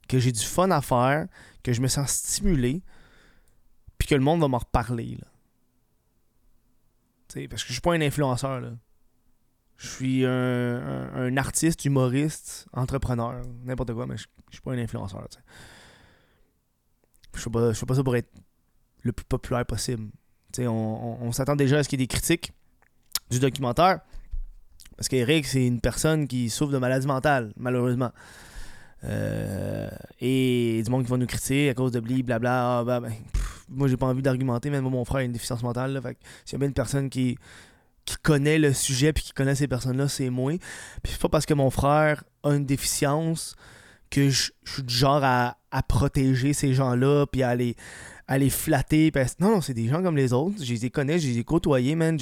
que 0.07 0.19
j'ai 0.19 0.31
du 0.31 0.43
fun 0.43 0.69
à 0.69 0.81
faire, 0.81 1.25
que 1.63 1.73
je 1.73 1.81
me 1.81 1.87
sens 1.87 2.11
stimulé, 2.11 2.83
puis 3.97 4.07
que 4.07 4.13
le 4.13 4.21
monde 4.21 4.41
va 4.41 4.47
m'en 4.47 4.59
reparler. 4.59 5.17
Parce 7.49 7.63
que 7.63 7.67
je 7.69 7.73
suis 7.73 7.81
pas 7.81 7.93
un 7.93 8.01
influenceur. 8.01 8.61
Je 9.77 9.87
suis 9.87 10.25
un, 10.25 11.09
un- 11.13 11.37
artiste, 11.37 11.83
humoriste, 11.85 12.65
entrepreneur, 12.71 13.41
n'importe 13.65 13.93
quoi, 13.93 14.07
mais 14.07 14.15
je, 14.17 14.25
je 14.49 14.55
suis 14.55 14.61
pas 14.61 14.71
un 14.71 14.77
influenceur. 14.77 15.27
Je 17.33 17.39
fais 17.41 17.49
pas, 17.49 17.73
pas 17.73 17.95
ça 17.95 18.03
pour 18.03 18.15
être 18.15 18.31
le 19.01 19.11
plus 19.11 19.25
populaire 19.25 19.65
possible. 19.65 20.09
On, 20.59 20.63
on- 20.63 21.17
on 21.27 21.31
s'attend 21.33 21.55
déjà 21.57 21.79
à 21.79 21.83
ce 21.83 21.89
qu'il 21.89 21.99
y 21.99 22.03
ait 22.03 22.07
des 22.07 22.13
critiques 22.13 22.53
du 23.29 23.39
documentaire. 23.39 23.99
Parce 24.95 25.09
qu'Eric, 25.09 25.45
c'est 25.45 25.65
une 25.67 25.81
personne 25.81 26.25
qui 26.27 26.49
souffre 26.49 26.71
de 26.71 26.77
maladie 26.77 27.05
mentale, 27.07 27.51
malheureusement. 27.57 28.11
Euh, 29.05 29.89
et 30.19 30.81
du 30.83 30.89
monde 30.89 31.03
qui 31.03 31.11
va 31.11 31.17
nous 31.17 31.27
critiquer 31.27 31.69
à 31.69 31.73
cause 31.73 31.91
de 31.91 31.99
bli, 31.99 32.23
blabla. 32.23 32.79
Ah, 32.79 32.83
bah, 32.83 32.99
ben, 32.99 33.13
moi, 33.69 33.87
j'ai 33.87 33.97
pas 33.97 34.07
envie 34.07 34.21
d'argumenter, 34.21 34.69
mais 34.69 34.81
moi, 34.81 34.91
mon 34.91 35.05
frère 35.05 35.19
a 35.19 35.23
une 35.23 35.31
déficience 35.31 35.63
mentale. 35.63 35.93
Là, 35.93 36.01
fait 36.01 36.17
s'il 36.43 36.53
y 36.53 36.55
a 36.55 36.59
bien 36.59 36.67
une 36.67 36.73
personne 36.73 37.09
qui, 37.09 37.37
qui 38.05 38.15
connaît 38.17 38.59
le 38.59 38.73
sujet 38.73 39.13
puis 39.13 39.23
qui 39.23 39.33
connaît 39.33 39.55
ces 39.55 39.67
personnes-là, 39.67 40.07
c'est 40.07 40.29
moi. 40.29 40.53
Puis 41.03 41.13
c'est 41.13 41.21
pas 41.21 41.29
parce 41.29 41.45
que 41.45 41.53
mon 41.53 41.69
frère 41.69 42.23
a 42.43 42.55
une 42.55 42.65
déficience 42.65 43.55
que 44.09 44.29
je, 44.29 44.51
suis 44.65 44.83
du 44.83 44.93
genre 44.93 45.23
à, 45.23 45.57
à 45.71 45.83
protéger 45.83 46.53
ces 46.53 46.73
gens-là 46.73 47.25
puis 47.25 47.43
à 47.43 47.55
les, 47.55 47.75
à 48.27 48.37
les 48.37 48.49
flatter. 48.49 49.11
Non, 49.39 49.51
non, 49.51 49.61
c'est 49.61 49.73
des 49.73 49.87
gens 49.87 50.01
comme 50.01 50.17
les 50.17 50.33
autres. 50.33 50.63
Je 50.63 50.73
les 50.73 50.89
connais, 50.89 51.19
je 51.19 51.27
les 51.27 51.39
ai 51.39 51.43
côtoyés, 51.43 51.95
man. 51.95 52.17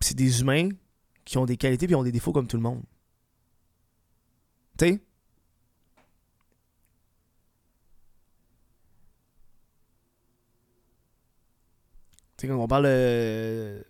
C'est 0.00 0.16
des 0.16 0.40
humains 0.40 0.68
qui 1.24 1.38
ont 1.38 1.46
des 1.46 1.56
qualités 1.56 1.86
puis 1.86 1.94
ont 1.94 2.02
des 2.02 2.12
défauts 2.12 2.32
comme 2.32 2.46
tout 2.46 2.56
le 2.56 2.62
monde. 2.62 2.82
Tu 4.78 4.86
sais? 4.86 5.00
Tu 12.36 12.46
sais, 12.46 12.48
quand 12.48 12.56
on 12.58 12.66
parle 12.66 12.86
euh, 12.86 13.82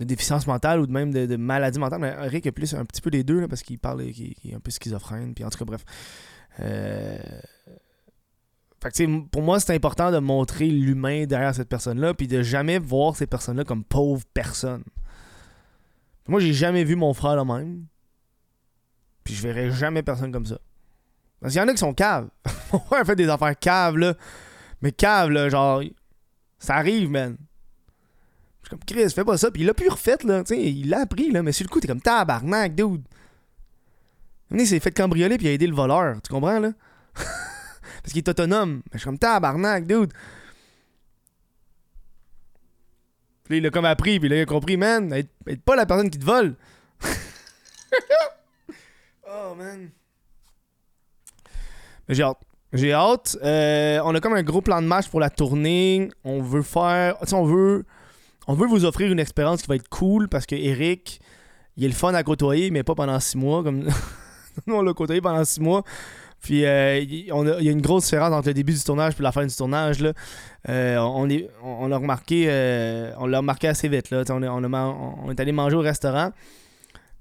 de 0.00 0.04
déficience 0.04 0.46
mentale 0.46 0.80
ou 0.80 0.86
de 0.86 0.92
même 0.92 1.12
de, 1.12 1.36
maladie 1.36 1.78
mentale, 1.78 2.00
mais 2.00 2.12
Rick 2.28 2.46
a 2.46 2.52
plus 2.52 2.74
un 2.74 2.84
petit 2.84 3.00
peu 3.00 3.10
des 3.10 3.24
deux 3.24 3.40
là, 3.40 3.48
parce 3.48 3.62
qu'il 3.62 3.78
parle, 3.78 4.04
qu'il 4.12 4.34
qu'il 4.34 4.50
est 4.50 4.54
un 4.54 4.60
peu 4.60 4.70
schizophrène, 4.70 5.34
puis 5.34 5.44
en 5.44 5.50
tout 5.50 5.58
cas, 5.58 5.64
bref. 5.64 5.84
Euh... 6.60 7.18
Pour 9.30 9.42
moi, 9.42 9.60
c'est 9.60 9.74
important 9.74 10.10
de 10.10 10.18
montrer 10.18 10.66
l'humain 10.68 11.26
derrière 11.26 11.54
cette 11.54 11.68
personne-là, 11.68 12.14
puis 12.14 12.26
de 12.26 12.42
jamais 12.42 12.78
voir 12.78 13.14
ces 13.14 13.26
personnes-là 13.26 13.64
comme 13.64 13.84
pauvres 13.84 14.24
personnes. 14.32 14.84
Moi, 16.26 16.40
j'ai 16.40 16.54
jamais 16.54 16.84
vu 16.84 16.96
mon 16.96 17.12
frère 17.12 17.36
le 17.36 17.44
même. 17.44 17.86
Je 19.34 19.42
verrai 19.42 19.70
jamais 19.70 20.02
personne 20.02 20.32
comme 20.32 20.46
ça. 20.46 20.58
Parce 21.40 21.52
qu'il 21.52 21.62
y 21.62 21.64
en 21.64 21.68
a 21.68 21.72
qui 21.72 21.78
sont 21.78 21.94
caves. 21.94 22.28
A 22.90 23.04
fait 23.04 23.16
des 23.16 23.28
affaires 23.28 23.58
caves, 23.58 23.96
là. 23.96 24.14
Mais 24.82 24.92
caves, 24.92 25.30
là, 25.30 25.48
genre. 25.48 25.82
Ça 26.58 26.74
arrive, 26.76 27.10
man. 27.10 27.36
suis 28.62 28.70
comme, 28.70 28.84
Chris, 28.86 29.10
fais 29.10 29.24
pas 29.24 29.38
ça. 29.38 29.50
Puis 29.50 29.62
il 29.62 29.66
l'a 29.66 29.74
plus 29.74 29.88
refait, 29.88 30.22
là. 30.24 30.44
Tu 30.44 30.54
sais, 30.54 30.62
il 30.62 30.90
l'a 30.90 31.00
appris, 31.00 31.30
là. 31.30 31.42
Mais 31.42 31.52
sur 31.52 31.64
le 31.64 31.70
coup, 31.70 31.80
t'es 31.80 31.88
comme 31.88 32.02
tabarnak, 32.02 32.74
dude. 32.74 33.02
Il 34.50 34.66
s'est 34.66 34.80
fait 34.80 34.90
cambrioler 34.90 35.36
puis 35.38 35.46
il 35.46 35.50
a 35.50 35.52
aidé 35.52 35.66
le 35.66 35.74
voleur. 35.74 36.20
Tu 36.22 36.32
comprends, 36.32 36.58
là? 36.58 36.72
Parce 37.14 38.12
qu'il 38.12 38.18
est 38.18 38.28
autonome. 38.28 38.82
Mais 38.86 38.94
je 38.94 38.98
suis 38.98 39.04
comme 39.06 39.18
tabarnak, 39.18 39.86
dude. 39.86 40.12
Puis 43.44 43.54
là, 43.54 43.56
il 43.56 43.62
l'a 43.62 43.70
comme 43.70 43.84
appris, 43.84 44.20
puis 44.20 44.28
là, 44.28 44.36
il 44.36 44.42
a 44.42 44.46
compris, 44.46 44.76
man, 44.76 45.12
aide, 45.12 45.28
pas 45.64 45.76
la 45.76 45.86
personne 45.86 46.10
qui 46.10 46.18
te 46.18 46.24
vole. 46.24 46.56
oh, 49.40 49.56
j'ai 52.08 52.22
hâte. 52.22 52.38
J'ai 52.72 52.92
hâte. 52.92 53.36
Euh, 53.42 54.00
on 54.04 54.14
a 54.14 54.20
comme 54.20 54.34
un 54.34 54.42
gros 54.42 54.60
plan 54.60 54.80
de 54.80 54.86
match 54.86 55.08
pour 55.08 55.20
la 55.20 55.30
tournée. 55.30 56.08
On 56.24 56.40
veut 56.40 56.62
faire. 56.62 57.16
On 57.32 57.44
veut. 57.44 57.84
On 58.46 58.54
veut 58.54 58.66
vous 58.66 58.84
offrir 58.84 59.10
une 59.12 59.20
expérience 59.20 59.62
qui 59.62 59.68
va 59.68 59.76
être 59.76 59.88
cool 59.88 60.28
parce 60.28 60.46
que 60.46 60.54
Eric, 60.54 61.20
il 61.76 61.84
est 61.84 61.88
le 61.88 61.94
fun 61.94 62.14
à 62.14 62.22
côtoyer, 62.22 62.70
mais 62.70 62.82
pas 62.82 62.94
pendant 62.94 63.18
six 63.20 63.36
mois. 63.36 63.62
Comme 63.62 63.84
nous, 64.66 64.74
on 64.74 64.82
l'a 64.82 64.92
côtoyé 64.92 65.20
pendant 65.20 65.44
six 65.44 65.60
mois. 65.60 65.84
Puis 66.40 66.64
euh, 66.64 66.98
il 66.98 67.26
y 67.26 67.30
a 67.30 67.72
une 67.72 67.82
grosse 67.82 68.04
différence 68.04 68.32
entre 68.32 68.48
le 68.48 68.54
début 68.54 68.72
du 68.72 68.82
tournage 68.82 69.12
et 69.18 69.22
la 69.22 69.30
fin 69.32 69.44
du 69.44 69.54
tournage. 69.54 70.00
Là. 70.00 70.12
Euh, 70.68 70.96
on, 70.98 71.28
on, 71.62 71.86
l'a 71.86 71.96
remarqué, 71.98 72.46
on 73.18 73.26
l'a 73.26 73.38
remarqué 73.38 73.68
assez 73.68 73.88
vite. 73.88 74.10
Là. 74.10 74.24
On, 74.30 74.42
est, 74.42 74.48
on, 74.48 75.30
est 75.30 75.40
allé 75.40 75.52
manger 75.52 75.76
au 75.76 75.80
restaurant. 75.80 76.30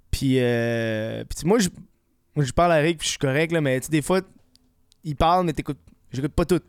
Puis, 0.09 0.39
puis 0.39 1.45
moi, 1.45 1.59
je, 1.59 1.69
je 2.43 2.53
parle 2.53 2.71
à 2.71 2.81
Eric, 2.81 2.99
puis 2.99 3.05
je 3.05 3.11
suis 3.11 3.19
correct, 3.19 3.51
là, 3.51 3.61
mais 3.61 3.79
des 3.79 4.01
fois, 4.01 4.21
il 5.03 5.15
parle, 5.15 5.45
mais 5.45 5.53
t'écoutes. 5.53 5.79
J'écoute 6.11 6.33
pas 6.33 6.45
tout. 6.45 6.61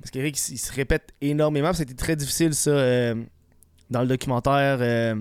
Parce 0.00 0.10
qu'Eric, 0.10 0.36
il, 0.50 0.58
se 0.58 0.72
répète 0.72 1.12
énormément. 1.20 1.72
C'était 1.72 1.94
très 1.94 2.16
difficile, 2.16 2.54
ça, 2.54 2.70
euh, 2.70 3.14
dans 3.90 4.02
le 4.02 4.06
documentaire. 4.06 4.78
Euh, 4.80 5.16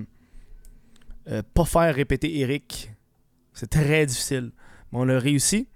euh, 1.27 1.41
pas 1.53 1.65
faire 1.65 1.95
répéter 1.95 2.39
Eric. 2.39 2.91
C'est 3.53 3.69
très 3.69 4.05
difficile. 4.05 4.51
Mais 4.91 4.99
on 4.99 5.05
l'a 5.05 5.19
réussi. 5.19 5.67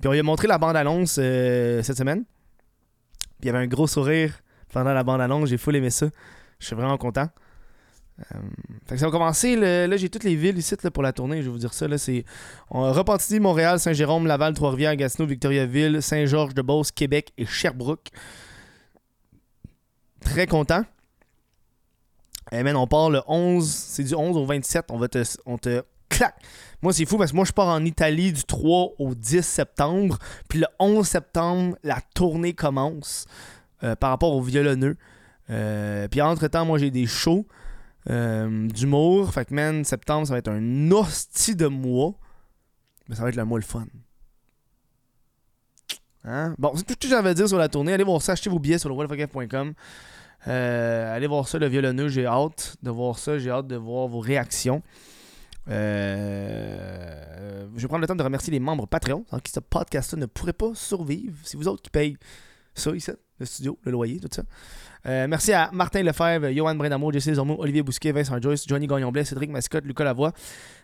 Puis 0.00 0.08
on 0.08 0.12
lui 0.12 0.18
a 0.18 0.22
montré 0.22 0.48
la 0.48 0.58
bande-annonce 0.58 1.12
cette 1.12 1.96
semaine. 1.96 2.24
Puis 2.24 3.44
il 3.44 3.46
y 3.46 3.48
avait 3.50 3.58
un 3.58 3.66
gros 3.66 3.86
sourire 3.86 4.40
pendant 4.72 4.92
la 4.92 5.04
bande-annonce. 5.04 5.48
J'ai 5.48 5.58
full 5.58 5.76
aimé 5.76 5.90
ça. 5.90 6.08
Je 6.58 6.66
suis 6.66 6.76
vraiment 6.76 6.98
content. 6.98 7.28
Euh, 8.18 8.38
fait 8.86 8.96
ça 8.96 9.06
va 9.06 9.12
commencer. 9.12 9.56
là, 9.56 9.96
j'ai 9.96 10.08
toutes 10.08 10.24
les 10.24 10.36
villes 10.36 10.58
ici 10.58 10.74
pour 10.92 11.02
la 11.02 11.12
tournée. 11.12 11.42
Je 11.42 11.46
vais 11.46 11.52
vous 11.52 11.58
dire 11.58 11.74
ça. 11.74 11.86
Là, 11.86 11.98
c'est 11.98 12.24
Repentigny, 12.70 13.40
Montréal, 13.40 13.78
Saint-Jérôme, 13.78 14.26
Laval, 14.26 14.54
Trois-Rivières, 14.54 14.96
Gatineau, 14.96 15.26
Victoriaville, 15.26 16.02
Saint-Georges-de-Beauce, 16.02 16.92
Québec 16.92 17.32
et 17.36 17.46
Sherbrooke. 17.46 18.08
Très 20.20 20.46
content. 20.46 20.84
Et 22.52 22.62
eh, 22.64 22.74
on 22.74 22.86
part 22.86 23.10
le 23.10 23.22
11. 23.26 23.68
C'est 23.68 24.04
du 24.04 24.14
11 24.14 24.36
au 24.36 24.46
27. 24.46 24.86
On 24.90 24.98
va 24.98 25.08
te. 25.08 25.22
On 25.44 25.58
te 25.58 25.82
clac! 26.08 26.34
Moi, 26.82 26.92
c'est 26.92 27.06
fou 27.06 27.18
parce 27.18 27.30
que 27.30 27.36
moi, 27.36 27.44
je 27.44 27.52
pars 27.52 27.68
en 27.68 27.84
Italie 27.84 28.32
du 28.32 28.44
3 28.44 28.94
au 28.98 29.14
10 29.14 29.42
septembre. 29.42 30.18
Puis 30.48 30.60
le 30.60 30.66
11 30.78 31.06
septembre, 31.06 31.76
la 31.82 31.98
tournée 32.14 32.52
commence 32.52 33.26
euh, 33.82 33.96
par 33.96 34.10
rapport 34.10 34.32
au 34.32 34.42
violonneux. 34.42 34.96
Euh, 35.50 36.06
puis 36.08 36.20
entre-temps, 36.20 36.64
moi, 36.64 36.78
j'ai 36.78 36.90
des 36.90 37.06
shows. 37.06 37.46
Euh, 38.08 38.68
d'humour. 38.68 39.32
Fait 39.32 39.44
que, 39.44 39.54
man, 39.54 39.84
septembre, 39.84 40.26
ça 40.26 40.32
va 40.32 40.38
être 40.38 40.48
un 40.48 40.90
hostie 40.90 41.56
de 41.56 41.66
mois. 41.66 42.14
Mais 43.08 43.16
ça 43.16 43.22
va 43.22 43.28
être 43.28 43.36
le 43.36 43.44
mois 43.44 43.58
le 43.58 43.64
fun. 43.64 43.86
Hein? 46.24 46.54
Bon, 46.58 46.72
c'est 46.74 46.84
tout 46.84 46.94
ce 46.94 46.98
que 46.98 47.08
j'avais 47.08 47.30
à 47.30 47.34
dire 47.34 47.48
sur 47.48 47.58
la 47.58 47.68
tournée. 47.68 47.92
Allez 47.92 48.04
voir 48.04 48.20
ça, 48.20 48.32
achetez 48.32 48.50
vos 48.50 48.58
billets 48.58 48.78
sur 48.78 48.88
le 48.88 48.94
euh, 50.48 51.16
allez 51.16 51.26
voir 51.26 51.48
ça, 51.48 51.58
le 51.58 51.66
violonneux, 51.66 52.08
j'ai 52.08 52.24
hâte 52.24 52.76
de 52.82 52.90
voir 52.90 53.18
ça, 53.18 53.38
j'ai 53.38 53.50
hâte 53.50 53.66
de 53.66 53.76
voir 53.76 54.06
vos 54.06 54.20
réactions. 54.20 54.82
Euh, 55.68 57.66
je 57.74 57.82
vais 57.82 57.88
prendre 57.88 58.02
le 58.02 58.06
temps 58.06 58.14
de 58.14 58.22
remercier 58.22 58.52
les 58.52 58.60
membres 58.60 58.86
Patreon, 58.86 59.24
sans 59.28 59.40
qui 59.40 59.50
ce 59.50 59.58
podcast 59.58 60.14
ne 60.14 60.26
pourrait 60.26 60.52
pas 60.52 60.72
survivre. 60.74 61.36
C'est 61.42 61.56
vous 61.56 61.66
autres 61.66 61.82
qui 61.82 61.90
payez 61.90 62.16
ça 62.74 62.94
ici, 62.94 63.10
le 63.40 63.46
studio, 63.46 63.78
le 63.82 63.90
loyer, 63.90 64.20
tout 64.20 64.28
ça. 64.30 64.44
Euh, 65.06 65.26
merci 65.28 65.52
à 65.52 65.70
Martin 65.72 66.02
Lefebvre, 66.02 66.48
Johan 66.50 66.74
Brenamo, 66.74 67.12
Jesse 67.12 67.34
Zormo, 67.34 67.56
Olivier 67.58 67.82
Bousquet, 67.82 68.12
Vincent 68.12 68.40
Joyce, 68.40 68.66
Johnny 68.66 68.86
Gagnon-Blais, 68.86 69.24
Cédric 69.24 69.50
Mascotte, 69.50 69.84
Lucas 69.84 70.04
Lavoie, 70.04 70.32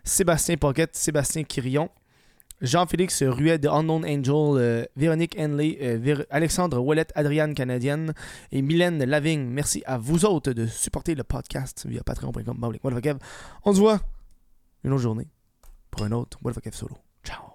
Sébastien 0.04 0.56
Pocket, 0.56 0.94
Sébastien 0.94 1.42
Quirion, 1.42 1.90
Jean-Félix 2.60 3.22
Ruet 3.24 3.58
de 3.58 3.68
Unknown 3.68 4.04
Angel, 4.04 4.32
euh, 4.62 4.84
Véronique 4.96 5.36
Henley, 5.38 5.78
euh, 5.82 6.24
Alexandre 6.30 6.78
Ouellet, 6.78 7.06
Adriane 7.16 7.54
Canadienne 7.54 8.14
et 8.52 8.62
Mylène 8.62 9.04
Lavigne. 9.04 9.44
Merci 9.44 9.82
à 9.84 9.98
vous 9.98 10.24
autres 10.24 10.52
de 10.52 10.66
supporter 10.66 11.16
le 11.16 11.24
podcast 11.24 11.84
via 11.88 12.02
patreon.com. 12.04 13.18
On 13.64 13.74
se 13.74 13.80
voit 13.80 14.00
une 14.84 14.92
autre 14.92 15.02
journée 15.02 15.26
pour 15.90 16.04
un 16.04 16.12
autre 16.12 16.38
What 16.42 16.52
Solo. 16.72 16.96
Ciao! 17.24 17.51